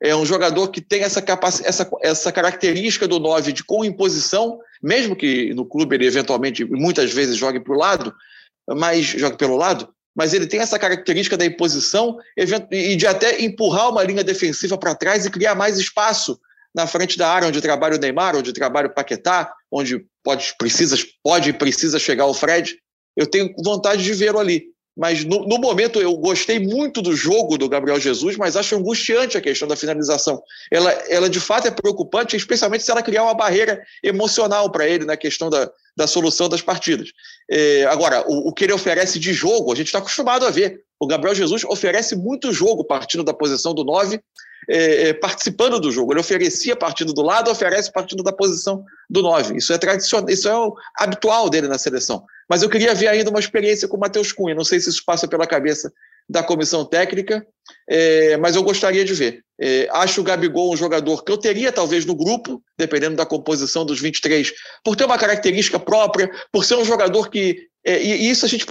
[0.00, 1.20] É um jogador que tem essa,
[1.64, 7.12] essa, essa característica do 9 de com imposição, mesmo que no clube ele eventualmente, muitas
[7.12, 8.14] vezes, jogue para o lado,
[8.68, 12.16] mas jogue pelo lado, mas ele tem essa característica da imposição
[12.70, 16.38] e de até empurrar uma linha defensiva para trás e criar mais espaço
[16.72, 20.96] na frente da área onde trabalha o Neymar, onde trabalha o Paquetá, onde pode precisa
[21.24, 22.76] pode e precisa chegar o Fred
[23.16, 24.72] eu tenho vontade de vê-lo ali.
[24.96, 29.38] Mas no, no, momento eu gostei muito do jogo do Gabriel Jesus, mas acho angustiante
[29.38, 30.42] a questão da finalização.
[30.70, 35.06] Ela, ela de fato é preocupante, especialmente se ela criar uma barreira emocional para ele
[35.06, 37.08] na questão da, da solução das partidas.
[37.50, 40.82] É, agora, o, o, que ele oferece de jogo, a gente está acostumado a ver.
[41.00, 44.20] O Gabriel Jesus oferece muito jogo partindo da posição do 9
[44.68, 46.12] é, é, participando do jogo.
[46.12, 49.56] Ele oferecia partindo do lado, oferece partindo da posição do 9.
[49.56, 52.24] Isso é tradicional, isso é o habitual dele na seleção.
[52.48, 54.54] Mas eu queria ver ainda uma experiência com o Matheus Cunha.
[54.54, 55.92] Não sei se isso passa pela cabeça
[56.28, 57.44] da comissão técnica,
[57.88, 59.42] é, mas eu gostaria de ver.
[59.60, 63.84] É, acho o Gabigol um jogador que eu teria talvez no grupo, dependendo da composição
[63.84, 64.52] dos 23,
[64.84, 68.64] por ter uma característica própria, por ser um jogador que é, e isso a gente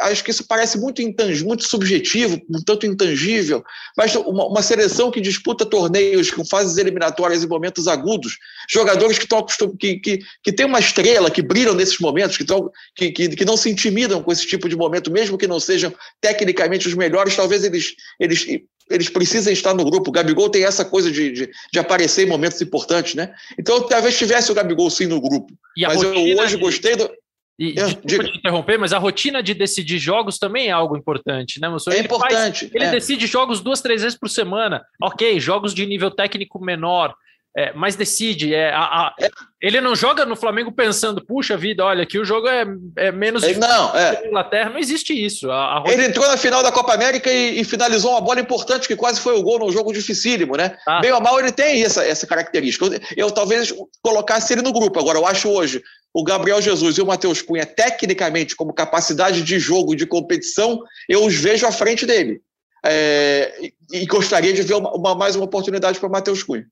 [0.00, 3.62] acho que isso parece muito intangível, muito subjetivo, um tanto intangível,
[3.94, 8.38] mas uma, uma, seleção que disputa torneios com fases eliminatórias em momentos agudos,
[8.68, 9.44] jogadores que estão
[9.78, 13.44] que, que, que têm uma estrela, que brilham nesses momentos, que, tão, que, que, que
[13.44, 17.36] não se intimidam com esse tipo de momento, mesmo que não sejam tecnicamente os melhores,
[17.36, 18.46] talvez eles, eles
[18.88, 20.10] eles precisam estar no grupo.
[20.10, 23.32] O Gabigol tem essa coisa de, de, de, aparecer em momentos importantes, né?
[23.58, 25.52] Então, talvez tivesse o Gabigol sim no grupo.
[25.76, 27.10] Mas eu hoje gostei do.
[27.58, 31.58] E, eu, desculpa te interromper, mas a rotina de decidir jogos também é algo importante,
[31.58, 31.90] né, moço?
[31.90, 32.66] É importante.
[32.66, 32.90] Faz, ele é.
[32.90, 34.84] decide jogos duas, três vezes por semana.
[35.02, 37.14] Ok, jogos de nível técnico menor,
[37.56, 38.54] é, mas decide.
[38.54, 39.30] É, a, a, é.
[39.62, 42.66] Ele não joga no Flamengo pensando, puxa vida, olha, aqui o jogo é,
[42.96, 44.26] é menos ele, não, é.
[44.26, 44.68] Inglaterra.
[44.68, 45.50] Não existe isso.
[45.50, 45.82] A.
[45.86, 49.18] Ele entrou na final da Copa América e, e, finalizou uma bola importante, que quase
[49.18, 50.76] foi o gol num jogo dificílimo, né?
[50.86, 51.00] Ah.
[51.00, 52.84] Bem ou mal, ele tem essa, essa característica.
[52.84, 53.72] Eu, eu talvez
[54.02, 55.00] colocasse ele no grupo.
[55.00, 55.82] Agora, eu acho hoje
[56.16, 60.82] o Gabriel Jesus e o Matheus Cunha, tecnicamente, como capacidade de jogo e de competição,
[61.06, 62.40] eu os vejo à frente dele.
[62.82, 66.66] É, e, e, gostaria de ver uma, uma mais uma oportunidade para o Matheus Cunha.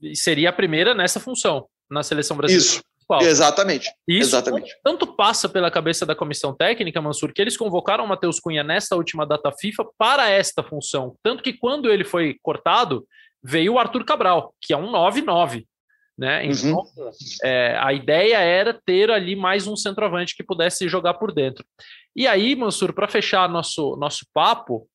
[0.00, 2.66] E seria a primeira nessa função, na seleção brasileira.
[2.66, 2.82] Isso.
[3.20, 3.90] Exatamente.
[4.06, 4.74] Isso Exatamente.
[4.82, 8.96] tanto passa pela cabeça da comissão técnica, Mansur, que eles convocaram o Matheus Cunha nesta
[8.96, 11.14] última data FIFA para esta função.
[11.22, 13.06] Tanto que quando ele foi cortado,
[13.44, 15.66] veio o Arthur Cabral, que é um 9-9.
[16.18, 16.42] Né?
[16.42, 16.50] Uhum.
[16.50, 17.10] Então, uhum.
[17.44, 21.64] é, a ideia era ter ali mais um centroavante que pudesse jogar por dentro.
[22.16, 24.88] E aí, Mansur, para fechar nosso, nosso papo,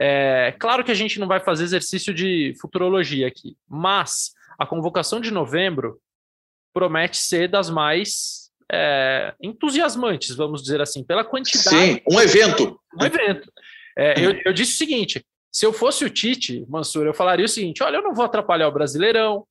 [0.00, 5.20] é claro que a gente não vai fazer exercício de futurologia aqui, mas a convocação
[5.20, 6.00] de novembro
[6.72, 11.68] promete ser das mais é, entusiasmantes, vamos dizer assim, pela quantidade.
[11.68, 12.80] Sim, um evento.
[13.00, 13.52] Um evento.
[13.96, 17.48] É, eu, eu disse o seguinte: se eu fosse o Tite, Mansur, eu falaria o
[17.48, 19.46] seguinte: olha, eu não vou atrapalhar o Brasileirão,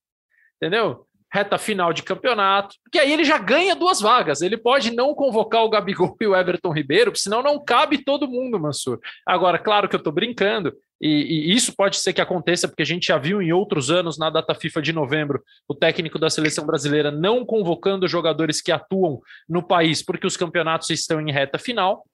[0.57, 1.07] entendeu?
[1.34, 4.42] Reta final de campeonato, porque aí ele já ganha duas vagas.
[4.42, 8.60] Ele pode não convocar o Gabigol e o Everton Ribeiro, senão não cabe todo mundo,
[8.60, 9.00] Mansur.
[9.26, 11.08] Agora, claro que eu estou brincando, e,
[11.52, 14.30] e, isso pode ser que aconteça, porque a gente já viu em outros anos, na
[14.30, 19.62] data FIFA de novembro, o técnico da seleção brasileira não convocando jogadores que atuam no
[19.62, 22.06] país, porque os campeonatos estão em reta final.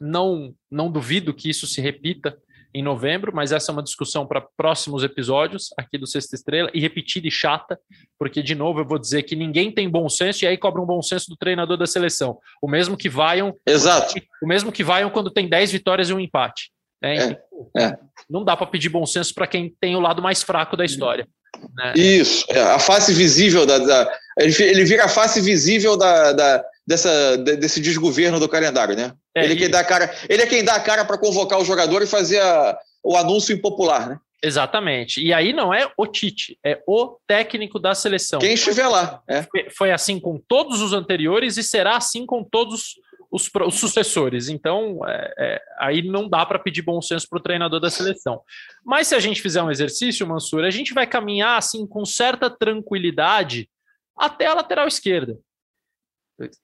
[0.00, 2.38] Não, não duvido que isso se repita
[2.76, 6.80] em novembro, mas essa é uma discussão para próximos episódios aqui do Sexta Estrela, e
[6.80, 7.78] repetida e chata,
[8.18, 10.86] porque, de novo, eu vou dizer que ninguém tem bom senso e aí cobra um
[10.86, 12.38] bom senso do treinador da seleção.
[12.60, 13.54] O mesmo que vaiam.
[13.66, 14.14] Exato.
[14.42, 16.70] O mesmo que vaiam quando tem 10 vitórias e um empate.
[17.02, 17.38] Né?
[17.74, 17.98] É, é.
[18.28, 21.26] Não dá para pedir bom senso para quem tem o lado mais fraco da história.
[21.74, 21.94] Né?
[21.96, 27.36] Isso, é, a face visível da, da, ele vira a face visível da, da, dessa,
[27.36, 29.12] desse desgoverno do calendário, né?
[29.34, 31.58] É, ele, é quem dá a cara, ele é quem dá a cara para convocar
[31.58, 34.18] o jogador e fazer a, o anúncio impopular, né?
[34.42, 35.20] Exatamente.
[35.20, 38.38] E aí não é o Tite, é o técnico da seleção.
[38.38, 39.22] Quem estiver lá.
[39.28, 39.44] É.
[39.76, 42.94] Foi assim com todos os anteriores e será assim com todos
[43.30, 44.48] os, os sucessores.
[44.48, 48.40] Então, é, é, aí não dá para pedir bom senso para o treinador da seleção.
[48.84, 52.48] Mas se a gente fizer um exercício, Mansur, a gente vai caminhar assim com certa
[52.48, 53.68] tranquilidade
[54.16, 55.36] até a lateral esquerda.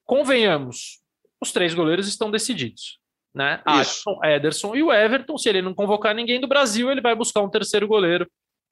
[0.05, 1.01] Convenhamos,
[1.41, 2.99] os três goleiros estão decididos.
[3.35, 3.63] Né?
[3.65, 5.39] Alisson, Ederson e o Everton.
[5.39, 8.27] Se ele não convocar ninguém do Brasil, ele vai buscar um terceiro goleiro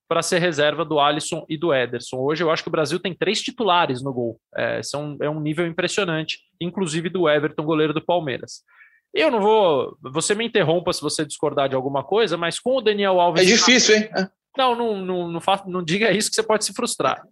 [0.07, 2.19] para ser reserva do Alisson e do Ederson.
[2.19, 4.41] Hoje eu acho que o Brasil tem três titulares no gol.
[4.57, 8.63] É, são, é um nível impressionante, inclusive do Everton, goleiro do Palmeiras.
[9.15, 9.97] Eu não vou.
[10.03, 13.43] Você me interrompa se você discordar de alguma coisa, mas com o Daniel Alves.
[13.43, 14.11] É difícil, hein?
[14.57, 17.23] Não, não, não, não, faça, não diga isso que você pode se frustrar.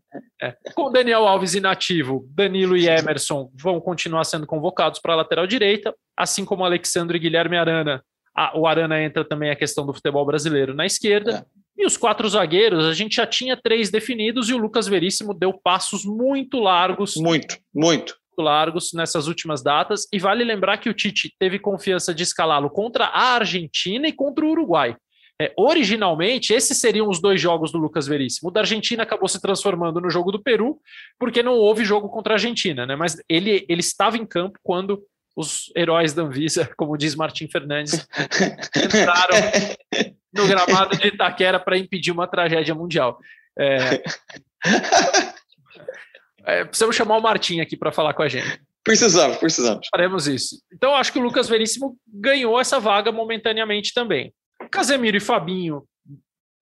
[0.41, 0.55] É.
[0.75, 5.47] Com o Daniel Alves inativo, Danilo e Emerson vão continuar sendo convocados para a lateral
[5.47, 8.03] direita, assim como Alexandre e Guilherme Arana.
[8.35, 11.45] A, o Arana entra também a questão do futebol brasileiro na esquerda.
[11.55, 11.83] É.
[11.83, 15.53] E os quatro zagueiros, a gente já tinha três definidos e o Lucas Veríssimo deu
[15.53, 17.15] passos muito largos.
[17.17, 20.07] Muito, muito largos nessas últimas datas.
[20.13, 24.45] E vale lembrar que o Tite teve confiança de escalá-lo contra a Argentina e contra
[24.45, 24.97] o Uruguai.
[25.41, 28.49] É, originalmente, esses seriam os dois jogos do Lucas Veríssimo.
[28.49, 30.81] O da Argentina acabou se transformando no jogo do Peru,
[31.19, 32.97] porque não houve jogo contra a Argentina, né?
[32.97, 35.01] Mas ele, ele estava em campo quando
[35.37, 38.07] os heróis da Anvisa, como diz Martim Fernandes,
[38.77, 39.37] entraram
[40.35, 43.19] no gramado de Itaquera para impedir uma tragédia mundial.
[43.57, 44.03] É...
[46.45, 48.59] É, precisamos chamar o Martim aqui para falar com a gente.
[48.83, 49.87] Precisamos, precisamos.
[49.91, 50.63] Faremos isso.
[50.73, 54.33] Então, acho que o Lucas Veríssimo ganhou essa vaga momentaneamente também.
[54.71, 55.85] Casemiro e Fabinho,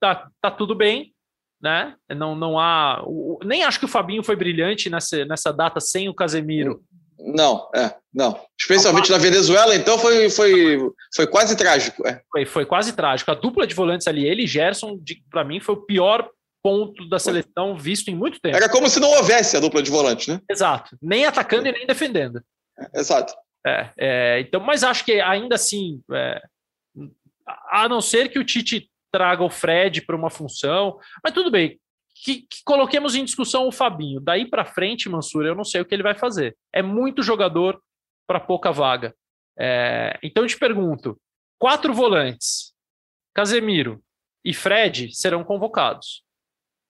[0.00, 1.12] tá, tá tudo bem,
[1.60, 1.94] né?
[2.14, 3.02] Não, não há.
[3.44, 6.82] Nem acho que o Fabinho foi brilhante nessa, nessa data sem o Casemiro.
[7.18, 8.38] Não, é, não.
[8.60, 10.78] Especialmente na Venezuela, então foi, foi,
[11.14, 12.06] foi quase trágico.
[12.06, 12.20] É.
[12.30, 13.30] Foi, foi quase trágico.
[13.30, 14.98] A dupla de volantes ali, ele e Gerson,
[15.30, 16.28] para mim, foi o pior
[16.62, 18.56] ponto da seleção visto em muito tempo.
[18.56, 20.40] Era como se não houvesse a dupla de volantes, né?
[20.50, 20.96] Exato.
[21.00, 22.42] Nem atacando e nem defendendo.
[22.94, 23.32] Exato.
[23.66, 26.42] É, é, então, mas acho que ainda assim, é,
[27.46, 31.80] a não ser que o Tite traga o Fred para uma função, mas tudo bem.
[32.24, 34.20] Que, que, coloquemos em discussão o Fabinho.
[34.20, 36.56] Daí para frente, Mansur, eu não sei o que ele vai fazer.
[36.72, 37.80] É muito jogador
[38.26, 39.14] para pouca vaga.
[39.58, 41.20] É, então eu te pergunto:
[41.58, 42.74] quatro volantes,
[43.34, 44.02] Casemiro
[44.44, 46.22] e Fred serão convocados.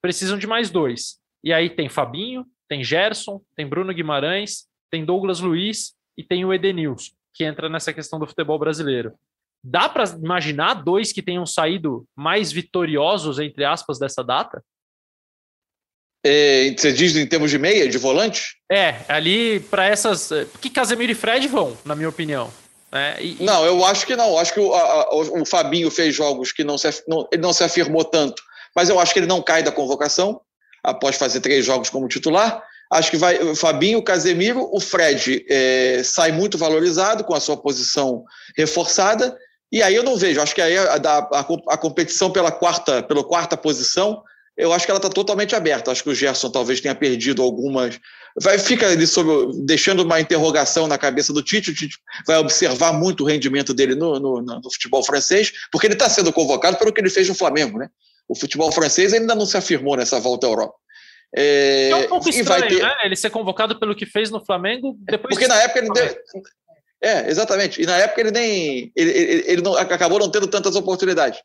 [0.00, 1.18] Precisam de mais dois.
[1.42, 6.52] E aí tem Fabinho, tem Gerson, tem Bruno Guimarães, tem Douglas Luiz e tem o
[6.52, 9.14] Edenilson, que entra nessa questão do futebol brasileiro.
[9.62, 14.62] Dá para imaginar dois que tenham saído mais vitoriosos, entre aspas, dessa data?
[16.24, 18.56] É, você diz em termos de meia, de volante?
[18.70, 20.30] É, ali para essas.
[20.60, 22.52] Que Casemiro e Fred vão, na minha opinião.
[22.92, 24.38] É, e, não, eu acho que não.
[24.38, 27.62] Acho que o, a, o, Fabinho fez jogos que não se, não, ele não se
[27.62, 28.42] afirmou tanto,
[28.74, 30.40] mas eu acho que ele não cai da convocação
[30.82, 32.62] após fazer três jogos como titular.
[32.90, 37.40] Acho que vai o Fabinho, o Casemiro, o Fred é, sai muito valorizado com a
[37.40, 38.24] sua posição
[38.56, 39.36] reforçada
[39.70, 41.38] e aí eu não vejo, acho que aí a, a,
[41.68, 44.22] a competição pela quarta, pela quarta posição,
[44.56, 45.90] eu acho que ela está totalmente aberta.
[45.90, 48.00] Acho que o Gerson talvez tenha perdido algumas.
[48.40, 51.70] Vai fica ali sobre, deixando uma interrogação na cabeça do Tite.
[51.70, 55.94] O Tite vai observar muito o rendimento dele no, no, no futebol francês, porque ele
[55.94, 57.90] está sendo convocado pelo que ele fez no Flamengo, né?
[58.26, 60.74] O futebol francês ainda não se afirmou nessa volta à Europa.
[61.36, 62.82] É, é um pouco estranho, ter...
[62.82, 62.94] né?
[63.04, 65.34] Ele ser convocado pelo que fez no Flamengo depois.
[65.34, 66.16] Porque na época ele deu...
[67.06, 67.80] É, exatamente.
[67.80, 68.92] E na época ele nem.
[68.96, 71.40] Ele, ele, ele não, acabou não tendo tantas oportunidades.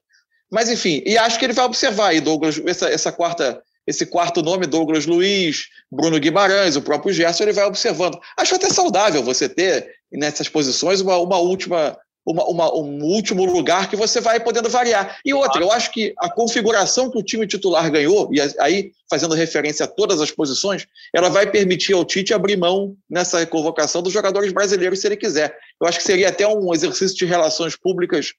[0.52, 4.42] Mas, enfim, e acho que ele vai observar aí, Douglas, essa, essa quarta, esse quarto
[4.42, 8.20] nome, Douglas Luiz, Bruno Guimarães, o próprio Gerson, ele vai observando.
[8.36, 11.96] Acho até saudável você ter nessas posições uma, uma última
[12.26, 15.20] uma, uma, um último lugar que você vai podendo variar.
[15.26, 19.36] E outra, eu acho que a configuração que o time titular ganhou, e aí fazendo
[19.36, 24.14] referência a todas as posições, ela vai permitir ao Tite abrir mão nessa convocação dos
[24.14, 25.58] jogadores brasileiros se ele quiser.
[25.82, 28.34] Eu acho que seria até um exercício de relações públicas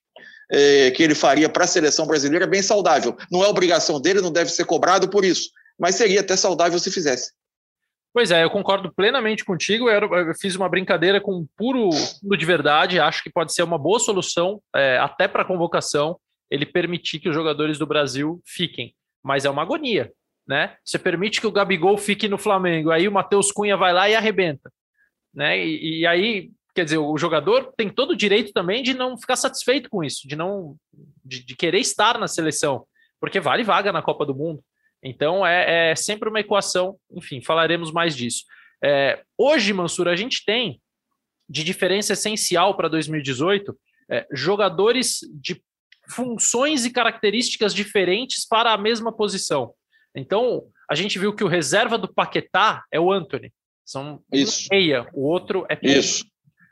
[0.51, 3.17] eh, que ele faria para a seleção brasileira bem saudável.
[3.31, 6.91] Não é obrigação dele, não deve ser cobrado por isso, mas seria até saudável se
[6.91, 7.33] fizesse.
[8.15, 9.89] Pois é, eu concordo plenamente contigo.
[9.89, 11.89] Eu, fiz uma brincadeira com puro,
[12.21, 13.01] puro de verdade.
[13.01, 16.19] Acho que pode ser uma boa solução, é, até para a convocação,
[16.51, 18.95] ele permitir que os jogadores do Brasil fiquem.
[19.23, 20.13] Mas é uma agonia,
[20.47, 20.77] né?
[20.85, 24.15] Você permite que o Gabigol fique no Flamengo, aí o Matheus Cunha vai lá e
[24.15, 24.71] arrebenta,
[25.33, 25.65] né?
[25.65, 29.37] E, e aí, quer dizer, o jogador tem todo o direito também de não ficar
[29.37, 30.77] satisfeito com isso, de não,
[31.25, 32.85] de, de querer estar na seleção,
[33.19, 34.63] porque vale vaga na Copa do Mundo.
[35.03, 38.45] Então é, é sempre uma equação, enfim, falaremos mais disso.
[38.83, 40.81] É, hoje, Mansur, a gente tem
[41.49, 43.77] de diferença essencial para 2018
[44.11, 45.63] é, jogadores de
[46.11, 49.75] funções e características diferentes para a mesma posição.
[50.15, 53.53] Então, a gente viu que o reserva do Paquetá é o Anthony.
[53.85, 54.67] São Isso.
[54.71, 55.87] um meia, o outro é ponta.
[55.87, 56.25] Isso.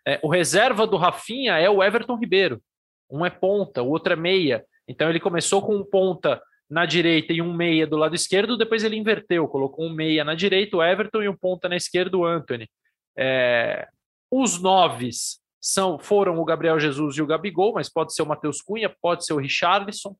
[0.07, 2.62] É, o reserva do Rafinha é o Everton Ribeiro.
[3.11, 4.64] Um é ponta, o outro é meia.
[4.87, 6.41] Então ele começou com um ponta
[6.71, 10.37] na direita e um meia do lado esquerdo, depois ele inverteu, colocou um meia na
[10.37, 12.71] direita, o Everton, e um ponta na esquerda, o Anthony.
[13.18, 13.89] É,
[14.31, 18.62] os noves são, foram o Gabriel Jesus e o Gabigol, mas pode ser o Matheus
[18.62, 20.16] Cunha, pode ser o Richarlison.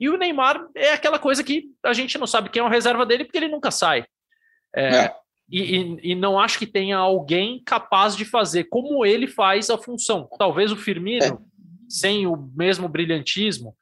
[0.00, 3.06] E o Neymar é aquela coisa que a gente não sabe quem é o reserva
[3.06, 4.04] dele, porque ele nunca sai.
[4.74, 5.14] É, é.
[5.48, 9.78] E, e, e, não acho que tenha alguém capaz de fazer como ele faz a
[9.78, 10.28] função.
[10.36, 11.38] Talvez o Firmino, é.
[11.88, 13.76] sem o mesmo brilhantismo,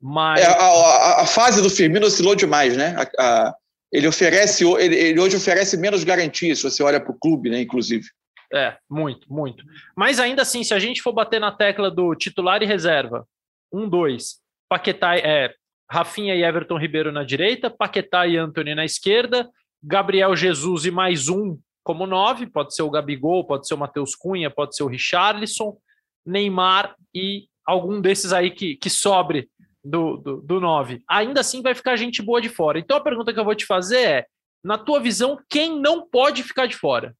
[0.00, 0.40] mas...
[0.40, 2.96] É, a, a, fase do Firmino oscilou demais, né?
[3.18, 3.54] A,
[3.92, 7.60] ele oferece, ele, ele, hoje oferece menos garantias, se você olha para o clube, né,
[7.60, 8.06] inclusive.
[8.52, 9.64] É, muito, muito.
[9.96, 13.26] Mas ainda assim, se a gente for bater na tecla do titular e reserva,
[13.72, 14.38] um, dois,
[14.68, 15.52] Paquetá, é,
[15.90, 19.48] Rafinha e Everton Ribeiro na direita, Paquetá e Anthony na esquerda,
[19.82, 24.14] Gabriel Jesus e mais um como nove, pode ser o Gabigol, pode ser o Matheus
[24.14, 25.76] Cunha, pode ser o Richarlison,
[26.24, 29.48] Neymar e algum desses aí que, que sobre
[29.84, 31.02] do, do, do 9.
[31.08, 32.78] Ainda assim vai ficar gente boa de fora.
[32.78, 34.26] Então a pergunta que eu vou te fazer é:
[34.62, 37.14] na tua visão, quem não pode ficar de fora?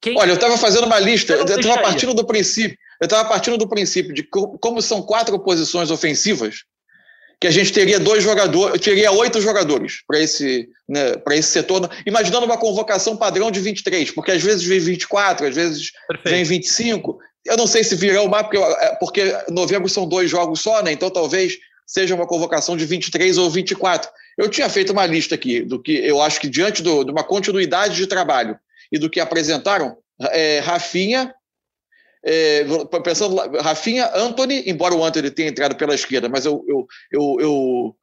[0.00, 0.18] Quem...
[0.18, 3.68] Olha, eu estava fazendo uma lista, eu estava partindo do princípio, eu estava partindo do
[3.68, 6.64] princípio de como são quatro posições ofensivas,
[7.40, 11.90] que a gente teria dois jogadores, teria oito jogadores para esse, né, para esse setor,
[12.06, 16.34] imaginando uma convocação padrão de 23, porque às vezes vem 24, às vezes Perfeito.
[16.34, 17.18] vem 25.
[17.46, 20.92] Eu não sei se virão mais, porque, é, porque novembro são dois jogos só, né?
[20.92, 24.10] Então talvez seja uma convocação de 23 ou 24.
[24.36, 27.24] Eu tinha feito uma lista aqui do que eu acho que, diante do, de uma
[27.24, 28.58] continuidade de trabalho
[28.92, 29.96] e do que apresentaram,
[30.30, 31.34] é, Rafinha,
[32.24, 32.64] é,
[33.04, 37.96] pensando Rafinha, Anthony, embora o Anthony tenha entrado pela esquerda, mas eu, eu, eu, eu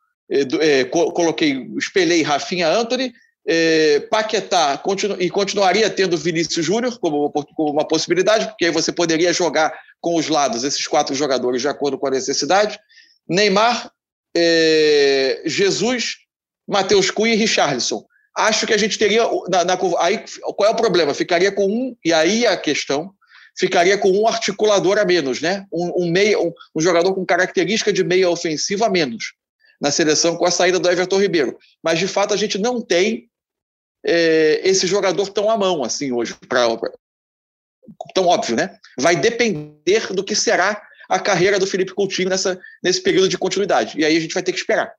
[0.62, 3.14] é, é coloquei, espelhei Rafinha, Anthony,
[3.46, 8.92] é, Paquetá continu, e continuaria tendo Vinícius Júnior como, como, uma possibilidade, porque aí você
[8.92, 12.80] poderia jogar com os lados esses quatro jogadores de acordo com a necessidade.
[13.28, 13.92] Neymar,
[14.36, 16.18] é, Jesus,
[16.68, 18.06] Matheus Cunha e Richarlison.
[18.36, 19.24] Acho que a gente teria.
[19.48, 20.24] Na, na, aí,
[20.56, 21.14] qual é o problema?
[21.14, 23.14] Ficaria com um, e aí a questão,
[23.56, 25.66] ficaria com um articulador a menos, né?
[25.72, 29.34] Um, um, meia, um, um jogador com característica de meia ofensiva a menos
[29.80, 31.58] na seleção com a saída do Everton Ribeiro.
[31.84, 33.30] Mas, de fato, a gente não tem
[34.06, 36.68] é, esse jogador tão à mão assim hoje, pra,
[38.14, 38.78] tão óbvio, né?
[38.98, 44.00] Vai depender do que será a carreira do Felipe Coutinho nessa, nesse período de continuidade.
[44.00, 44.94] E aí a gente vai ter que esperar.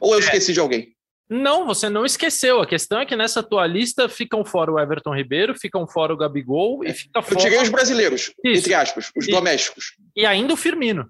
[0.00, 0.22] Ou eu é.
[0.22, 0.94] esqueci de alguém?
[1.28, 2.60] Não, você não esqueceu.
[2.60, 6.16] A questão é que nessa tua lista ficam fora o Everton Ribeiro, ficam fora o
[6.16, 7.34] Gabigol e fica fora.
[7.34, 8.60] Eu tirei os brasileiros, Isso.
[8.60, 9.96] entre aspas, os e, domésticos.
[10.14, 11.08] E ainda o Firmino.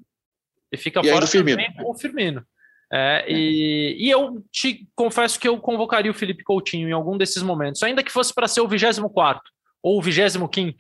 [0.73, 1.63] E fica e fora o Firmino.
[1.85, 2.47] o Firmino.
[2.93, 7.43] É, e, e, eu te confesso que eu convocaria o Felipe Coutinho em algum desses
[7.43, 9.41] momentos, ainda que fosse para ser o 24
[9.83, 10.79] ou o 25,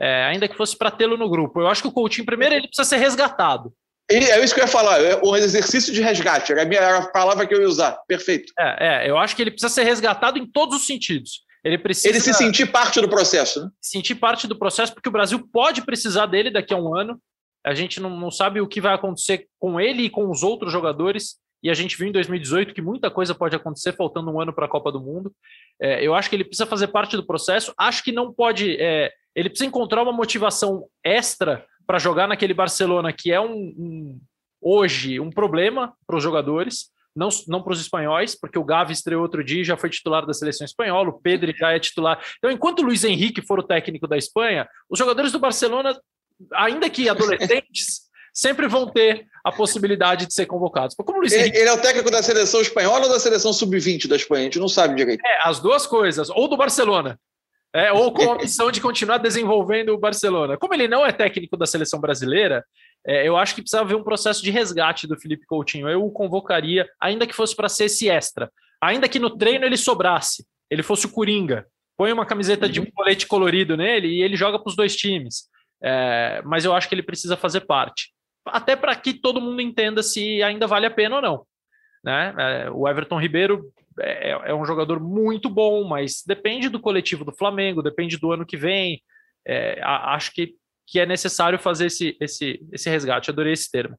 [0.00, 1.60] é, ainda que fosse para tê-lo no grupo.
[1.60, 3.72] Eu acho que o Coutinho, primeiro, ele precisa ser resgatado.
[4.10, 6.80] E é isso que eu ia falar, é um exercício de resgate, era a, minha,
[6.80, 7.98] era a palavra que eu ia usar.
[8.06, 8.52] Perfeito.
[8.58, 11.42] É, é, eu acho que ele precisa ser resgatado em todos os sentidos.
[11.64, 12.08] Ele precisa.
[12.08, 13.70] Ele se sentir parte do processo, né?
[13.80, 17.18] Sentir parte do processo, porque o Brasil pode precisar dele daqui a um ano.
[17.64, 20.72] A gente não, não sabe o que vai acontecer com ele e com os outros
[20.72, 21.36] jogadores.
[21.62, 24.66] e a gente viu em 2018 que muita coisa pode acontecer faltando um ano para
[24.66, 25.32] a Copa do Mundo.
[25.80, 27.72] É, eu acho que ele precisa fazer parte do processo.
[27.78, 28.76] Acho que não pode.
[28.78, 34.20] É, ele precisa encontrar uma motivação extra para jogar naquele Barcelona, que é um, um
[34.64, 39.22] hoje um problema para os jogadores, não, não para os espanhóis, porque o Gavi estreou
[39.22, 42.18] outro dia e já foi titular da seleção espanhola, o Pedro já é titular.
[42.38, 45.96] Então, enquanto o Luiz Henrique for o técnico da Espanha, os jogadores do Barcelona,
[46.54, 50.96] ainda que adolescentes, sempre vão ter a possibilidade de ser convocados.
[50.96, 51.56] Como Luiz Henrique...
[51.56, 54.42] Ele é o técnico da seleção espanhola ou da seleção sub-20 da Espanha?
[54.42, 55.24] A gente não sabe direito.
[55.24, 56.30] É, as duas coisas.
[56.30, 57.18] Ou do Barcelona.
[57.72, 60.56] É, ou com a missão de continuar desenvolvendo o Barcelona.
[60.56, 62.64] Como ele não é técnico da seleção brasileira,
[63.06, 65.88] é, eu acho que precisa haver um processo de resgate do Felipe Coutinho.
[65.88, 68.50] Eu o convocaria, ainda que fosse para ser esse extra.
[68.82, 71.66] Ainda que no treino ele sobrasse, ele fosse o Coringa.
[71.96, 75.44] Põe uma camiseta de um colete colorido nele e ele joga para os dois times.
[75.84, 78.14] É, mas eu acho que ele precisa fazer parte
[78.46, 81.46] até para que todo mundo entenda se ainda vale a pena ou não.
[82.04, 82.34] Né?
[82.38, 87.32] É, o Everton Ribeiro é, é, um jogador muito bom, mas depende do coletivo do
[87.32, 89.02] Flamengo, depende do ano que vem.
[89.46, 90.54] É, acho que,
[90.86, 93.96] que é necessário fazer esse, esse, esse resgate, adorei esse termo.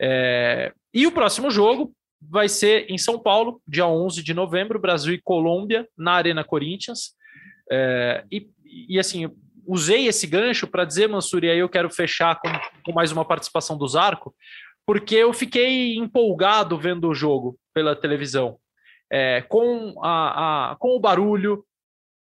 [0.00, 5.14] É, e o próximo jogo vai ser em São Paulo, dia 11 de novembro, Brasil
[5.14, 7.14] e Colômbia, na Arena Corinthians.
[7.70, 8.48] É, e,
[8.88, 9.30] e assim,
[9.66, 12.48] usei esse gancho para dizer, Mansur, e aí eu quero fechar com,
[12.84, 14.34] com mais uma participação do Zarco,
[14.86, 18.58] porque eu fiquei empolgado vendo o jogo pela televisão,
[19.10, 21.64] é, com, a, a, com o barulho,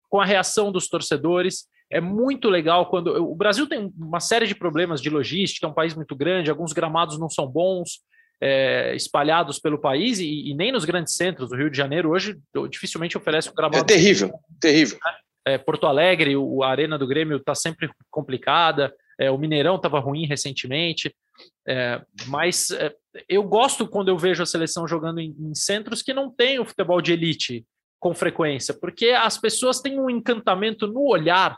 [0.09, 1.67] com a reação dos torcedores.
[1.91, 3.09] É muito legal quando.
[3.09, 6.73] O Brasil tem uma série de problemas de logística, é um país muito grande, alguns
[6.73, 8.01] gramados não são bons,
[8.41, 11.53] é, espalhados pelo país e, e, nem nos grandes centros.
[11.53, 13.79] O Rio de Janeiro hoje dificilmente oferece um gramado.
[13.79, 14.99] É terrível, terrível.
[15.05, 15.13] Né?
[15.45, 19.99] É, Porto Alegre, o, a arena do Grêmio está sempre complicada, é, o Mineirão estava
[19.99, 21.15] ruim recentemente,
[21.67, 22.95] é, mas é,
[23.29, 26.65] eu gosto quando eu vejo a seleção jogando em, em, centros que não tem o
[26.65, 27.65] futebol de elite
[28.01, 31.57] com frequência, porque as pessoas têm um encantamento no olhar.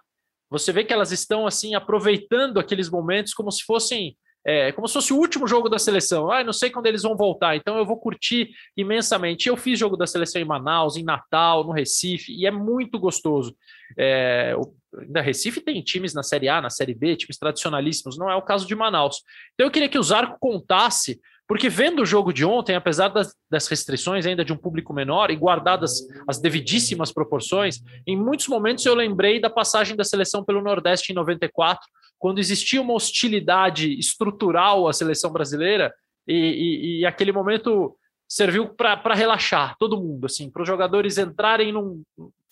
[0.50, 4.16] Você vê que elas estão assim aproveitando aqueles momentos como se fossem
[4.46, 6.30] é, como se fosse o último jogo da seleção.
[6.30, 9.48] Ah, não sei quando eles vão voltar, então eu vou curtir imensamente.
[9.48, 13.56] Eu fiz jogo da seleção em Manaus, em Natal, no Recife, e é muito gostoso.
[13.98, 14.74] É, o,
[15.08, 18.42] da Recife tem times na Série A, na Série B, times tradicionalíssimos, não é o
[18.42, 19.22] caso de Manaus.
[19.54, 23.34] Então eu queria que o Zarco contasse porque vendo o jogo de ontem, apesar das,
[23.50, 28.84] das, restrições ainda de um público menor e guardadas as devidíssimas proporções, em muitos momentos
[28.86, 31.86] eu lembrei da passagem da seleção pelo Nordeste em 94,
[32.18, 35.92] quando existia uma hostilidade estrutural à seleção brasileira
[36.26, 37.94] e, e, e aquele momento
[38.26, 42.02] serviu para relaxar todo mundo, assim, para os jogadores entrarem num,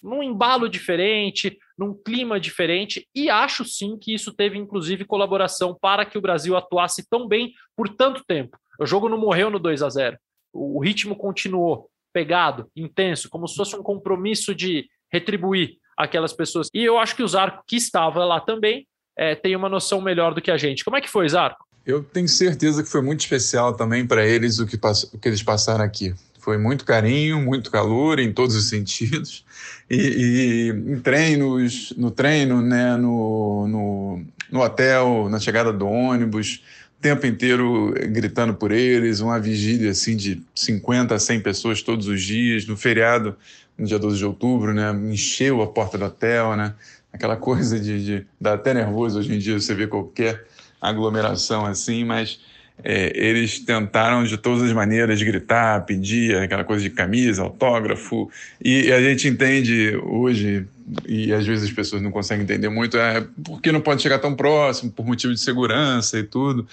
[0.03, 6.05] num embalo diferente, num clima diferente, e acho sim que isso teve inclusive colaboração para
[6.05, 8.59] que o Brasil atuasse tão bem por tanto tempo.
[8.79, 10.17] O jogo não morreu no 2 a 0
[10.53, 16.69] o ritmo continuou pegado, intenso, como se fosse um compromisso de retribuir aquelas pessoas.
[16.75, 20.35] E eu acho que o Zarco, que estava lá também, é, tem uma noção melhor
[20.35, 20.85] do que a gente.
[20.85, 21.67] Como é que foi, Zarco?
[21.85, 25.43] Eu tenho certeza que foi muito especial também para eles o que, o que eles
[25.43, 26.15] passaram aqui.
[26.39, 29.45] Foi muito carinho, muito calor em todos os sentidos.
[29.91, 36.63] E, e em treinos, no treino, né, no, no, no hotel, na chegada do ônibus,
[37.03, 42.23] tempo inteiro gritando por eles, uma vigília assim de 50 a 100 pessoas todos os
[42.23, 43.37] dias, no feriado,
[43.77, 46.75] no dia 12 de outubro, né, encheu a porta do hotel, né,
[47.13, 50.47] aquela coisa de, de dá até nervoso hoje em dia você vê qualquer
[50.81, 52.41] aglomeração assim, mas
[52.85, 58.31] é, eles tentaram de todas as maneiras gritar, pedir aquela coisa de camisa, autógrafo,
[58.63, 60.67] e, e a gente entende hoje,
[61.07, 64.35] e às vezes as pessoas não conseguem entender muito, é porque não pode chegar tão
[64.35, 66.67] próximo, por motivo de segurança e tudo,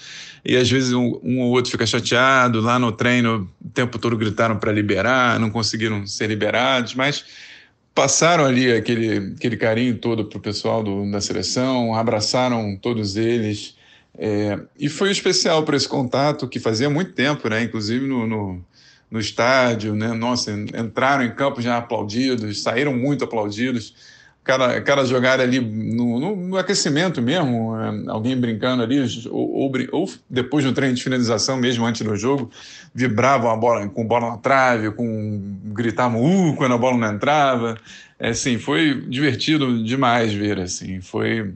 [0.44, 4.16] e às vezes um, um ou outro fica chateado, lá no treino o tempo todo
[4.16, 7.24] gritaram para liberar, não conseguiram ser liberados, mas
[7.94, 13.76] passaram ali aquele, aquele carinho todo para o pessoal do, da seleção, abraçaram todos eles,
[14.22, 17.62] é, e foi especial para esse contato que fazia muito tempo, né?
[17.62, 18.62] Inclusive no, no,
[19.10, 20.08] no, estádio, né?
[20.08, 23.94] Nossa, entraram em campo já aplaudidos, saíram muito aplaudidos.
[24.44, 29.00] Cada, cada jogada ali no, no, no aquecimento mesmo, é, alguém brincando ali,
[29.30, 32.50] ou, ou, ou, depois do treino de finalização, mesmo antes do jogo,
[32.94, 35.40] vibravam a bola com bola na trave, com
[35.72, 37.78] gritavam uh quando a bola não entrava
[38.20, 41.54] é, assim, foi divertido demais ver, assim, foi,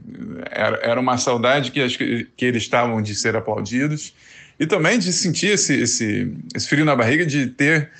[0.49, 4.15] era, era uma saudade que que, eles estavam de ser aplaudidos
[4.59, 7.91] e também de sentir esse, esse, esse frio na barriga de ter,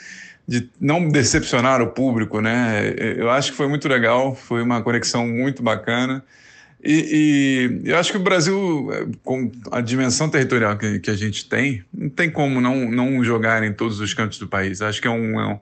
[0.47, 5.28] de não decepcionar o público, né, eu acho que foi muito legal, foi uma conexão
[5.28, 6.24] muito bacana.
[6.84, 8.89] E, e, eu acho que o Brasil,
[9.24, 13.63] com a dimensão territorial que, que, a gente tem, não tem como não, não jogar
[13.63, 14.84] em todos os cantos do país.
[14.84, 15.59] Acho que é um,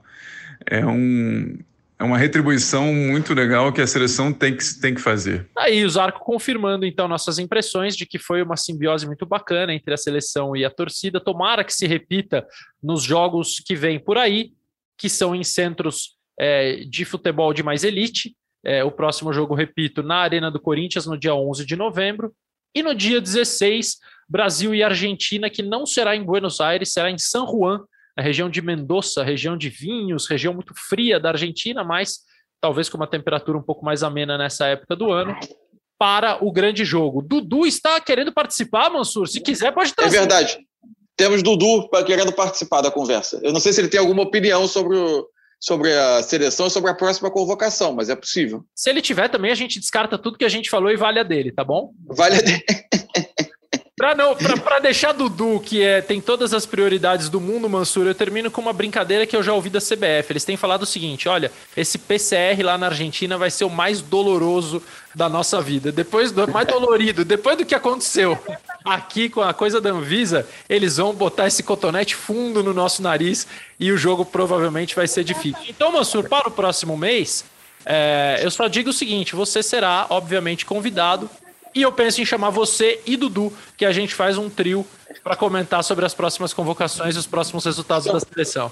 [0.66, 1.56] é um,
[1.98, 5.48] é um é uma retribuição muito legal que a seleção tem que, tem que fazer.
[5.56, 9.92] Aí o Zarco confirmando então nossas impressões de que foi uma simbiose muito bacana entre
[9.92, 11.20] a seleção e a torcida.
[11.20, 12.46] Tomara que se repita
[12.82, 14.52] nos jogos que vêm por aí,
[14.96, 18.36] que são em centros é, de futebol de mais elite.
[18.64, 22.32] É, o próximo jogo, repito, na Arena do Corinthians, no dia 11 de novembro.
[22.74, 27.18] E no dia 16, Brasil e Argentina, que não será em Buenos Aires, será em
[27.18, 27.80] San Juan,
[28.16, 32.20] a região de Mendoza, região de vinhos, região muito fria da Argentina, mas
[32.60, 35.36] talvez com uma temperatura um pouco mais amena nessa época do ano,
[35.98, 37.22] para o grande jogo.
[37.22, 39.28] Dudu está querendo participar, Mansur?
[39.28, 40.16] Se quiser, pode é trazer.
[40.16, 40.58] É verdade.
[41.16, 43.40] Temos Dudu querendo participar da conversa.
[43.42, 45.28] Eu não sei se ele tem alguma opinião sobre, o,
[45.60, 48.64] sobre a seleção e sobre a próxima convocação, mas é possível.
[48.74, 51.22] Se ele tiver também, a gente descarta tudo que a gente falou e vale a
[51.22, 51.92] dele, tá bom?
[52.06, 52.64] Vale a dele.
[54.04, 58.06] Pra, não, pra, pra deixar Dudu, que é, tem todas as prioridades do mundo, Mansur,
[58.06, 60.26] eu termino com uma brincadeira que eu já ouvi da CBF.
[60.28, 64.02] Eles têm falado o seguinte: olha, esse PCR lá na Argentina vai ser o mais
[64.02, 64.82] doloroso
[65.14, 65.90] da nossa vida.
[65.90, 68.38] Depois do mais dolorido, depois do que aconteceu
[68.84, 73.46] aqui com a coisa da Anvisa, eles vão botar esse cotonete fundo no nosso nariz
[73.80, 75.64] e o jogo provavelmente vai ser difícil.
[75.66, 77.42] Então, Mansur, para o próximo mês,
[77.86, 81.30] é, eu só digo o seguinte: você será, obviamente, convidado
[81.74, 84.86] e eu penso em chamar você e Dudu, que a gente faz um trio
[85.22, 88.70] para comentar sobre as próximas convocações e os próximos resultados da seleção.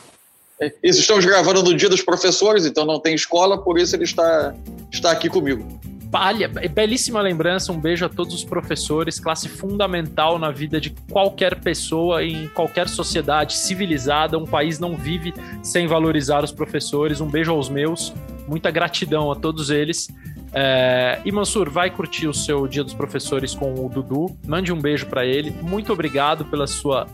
[0.60, 4.04] É, isso, estamos gravando no dia dos professores, então não tem escola, por isso ele
[4.04, 4.54] está,
[4.92, 5.66] está aqui comigo.
[6.12, 11.58] Palha, belíssima lembrança, um beijo a todos os professores, classe fundamental na vida de qualquer
[11.58, 14.36] pessoa em qualquer sociedade civilizada.
[14.36, 15.32] Um país não vive
[15.62, 17.22] sem valorizar os professores.
[17.22, 18.12] Um beijo aos meus,
[18.46, 20.08] muita gratidão a todos eles.
[20.54, 24.36] É, e Mansur, vai curtir o seu Dia dos Professores com o Dudu.
[24.46, 25.50] Mande um beijo para ele.
[25.62, 27.06] Muito obrigado pela sua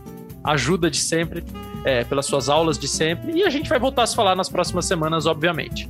[0.43, 1.45] ajuda de sempre,
[1.85, 3.33] é, pelas suas aulas de sempre.
[3.33, 5.89] E a gente vai voltar a se falar nas próximas semanas, obviamente.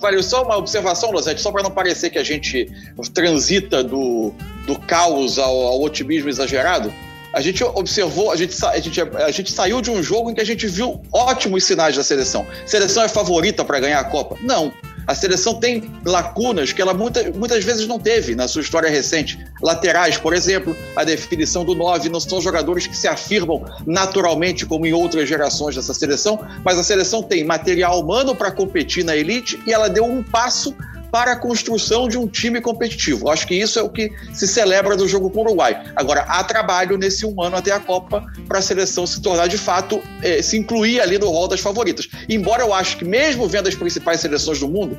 [0.00, 2.70] Valeu, só uma observação, Losete, só para não parecer que a gente
[3.12, 4.32] transita do,
[4.66, 6.90] do caos ao, ao otimismo exagerado.
[7.32, 10.40] A gente observou, a gente, a, gente, a gente saiu de um jogo em que
[10.40, 12.46] a gente viu ótimos sinais da seleção.
[12.66, 14.36] Seleção é favorita para ganhar a Copa?
[14.40, 14.72] Não.
[15.06, 19.38] A seleção tem lacunas que ela muita, muitas vezes não teve na sua história recente.
[19.62, 24.86] Laterais, por exemplo, a definição do 9 não são jogadores que se afirmam naturalmente como
[24.86, 29.60] em outras gerações dessa seleção, mas a seleção tem material humano para competir na elite
[29.66, 30.74] e ela deu um passo
[31.10, 33.28] para a construção de um time competitivo.
[33.30, 35.82] Acho que isso é o que se celebra do jogo com o Uruguai.
[35.96, 39.58] Agora, há trabalho nesse um ano até a Copa para a seleção se tornar de
[39.58, 42.08] fato, eh, se incluir ali no rol das favoritas.
[42.28, 44.98] Embora eu acho que, mesmo vendo as principais seleções do mundo,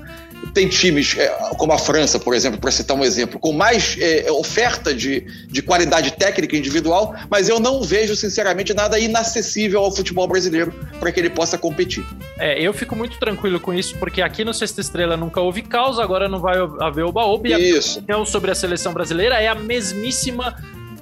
[0.54, 4.30] tem times eh, como a França, por exemplo, para citar um exemplo, com mais eh,
[4.32, 10.28] oferta de, de qualidade técnica individual, mas eu não vejo, sinceramente, nada inacessível ao futebol
[10.28, 12.06] brasileiro para que ele possa competir.
[12.38, 16.01] É, eu fico muito tranquilo com isso, porque aqui no Sexta Estrela nunca houve causa
[16.02, 17.42] agora não vai haver o baú.
[17.46, 20.56] E a opinião sobre a seleção brasileira é a mesmíssima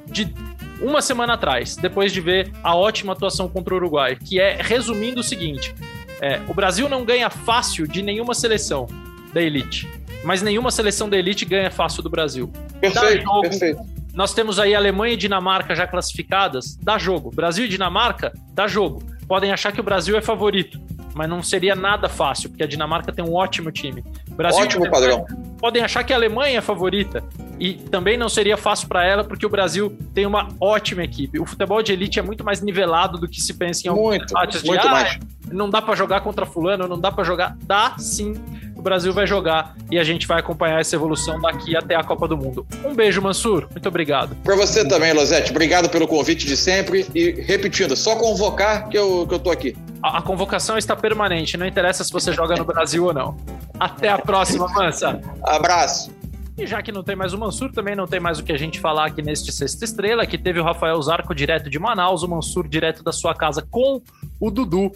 [0.06, 0.34] de
[0.82, 5.20] uma semana atrás, depois de ver a ótima atuação contra o Uruguai, que é, resumindo
[5.20, 5.76] o seguinte,
[6.22, 8.88] é, o Brasil não ganha fácil de nenhuma seleção
[9.34, 9.88] da elite,
[10.24, 12.52] mas nenhuma seleção da elite ganha fácil do Brasil.
[12.80, 13.82] Perfeito, jogo, perfeito.
[14.14, 17.32] Nós temos aí Alemanha e Dinamarca já classificadas, dá jogo.
[17.32, 19.04] Brasil e Dinamarca, dá jogo.
[19.28, 20.82] Podem achar que o Brasil é favorito,
[21.14, 24.04] mas não seria nada fácil, porque a Dinamarca tem um ótimo time.
[24.40, 25.26] Brasil ótimo padrão.
[25.58, 27.22] Podem achar que a Alemanha é a favorita,
[27.60, 31.38] e também não seria fácil para ela, porque o Brasil tem uma ótima equipe.
[31.42, 34.62] O futebol de elite é muito mais nivelado do que se pensa em alguns debates
[34.62, 35.20] de muito ah, mais.
[35.52, 37.58] não dá para jogar contra fulano, não dá para jogar.
[37.64, 38.34] Dá sim.
[38.80, 42.30] O Brasil vai jogar e a gente vai acompanhar essa evolução daqui até a Copa
[42.30, 42.66] do Mundo.
[42.86, 43.68] Um beijo, Mansur.
[43.70, 44.38] Muito obrigado.
[44.42, 45.52] Para você também, Losete.
[45.52, 47.06] Obrigado pelo convite de sempre.
[47.14, 49.76] E repetindo, só convocar que eu, que eu tô aqui.
[50.02, 53.36] A, a convocação está permanente, não interessa se você joga no Brasil ou não.
[53.78, 55.20] Até a próxima, Mansa.
[55.44, 56.10] Abraço.
[56.58, 58.58] E já que não tem mais o Mansur, também não tem mais o que a
[58.58, 62.30] gente falar aqui neste Sexta Estrela, que teve o Rafael Zarco direto de Manaus, o
[62.30, 64.02] Mansur direto da sua casa com
[64.40, 64.92] o Dudu.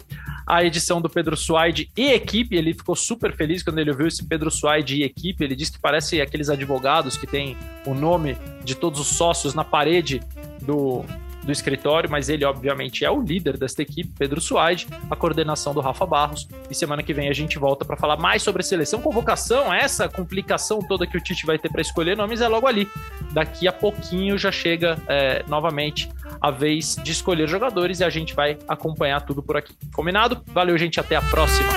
[0.46, 4.24] A edição do Pedro Suaide e equipe, ele ficou super feliz quando ele ouviu esse
[4.24, 8.74] Pedro Suaide e equipe, ele disse que parece aqueles advogados que tem o nome de
[8.74, 10.20] todos os sócios na parede
[10.60, 11.04] do,
[11.44, 15.80] do escritório, mas ele obviamente é o líder desta equipe, Pedro Suaide, a coordenação do
[15.80, 16.48] Rafa Barros.
[16.70, 20.08] E semana que vem a gente volta para falar mais sobre a seleção, convocação, essa
[20.08, 22.88] complicação toda que o Tite vai ter para escolher nomes é logo ali.
[23.34, 26.08] Daqui a pouquinho já chega é, novamente
[26.40, 29.74] a vez de escolher jogadores e a gente vai acompanhar tudo por aqui.
[29.92, 30.40] Combinado?
[30.46, 31.68] Valeu, gente, até a próxima.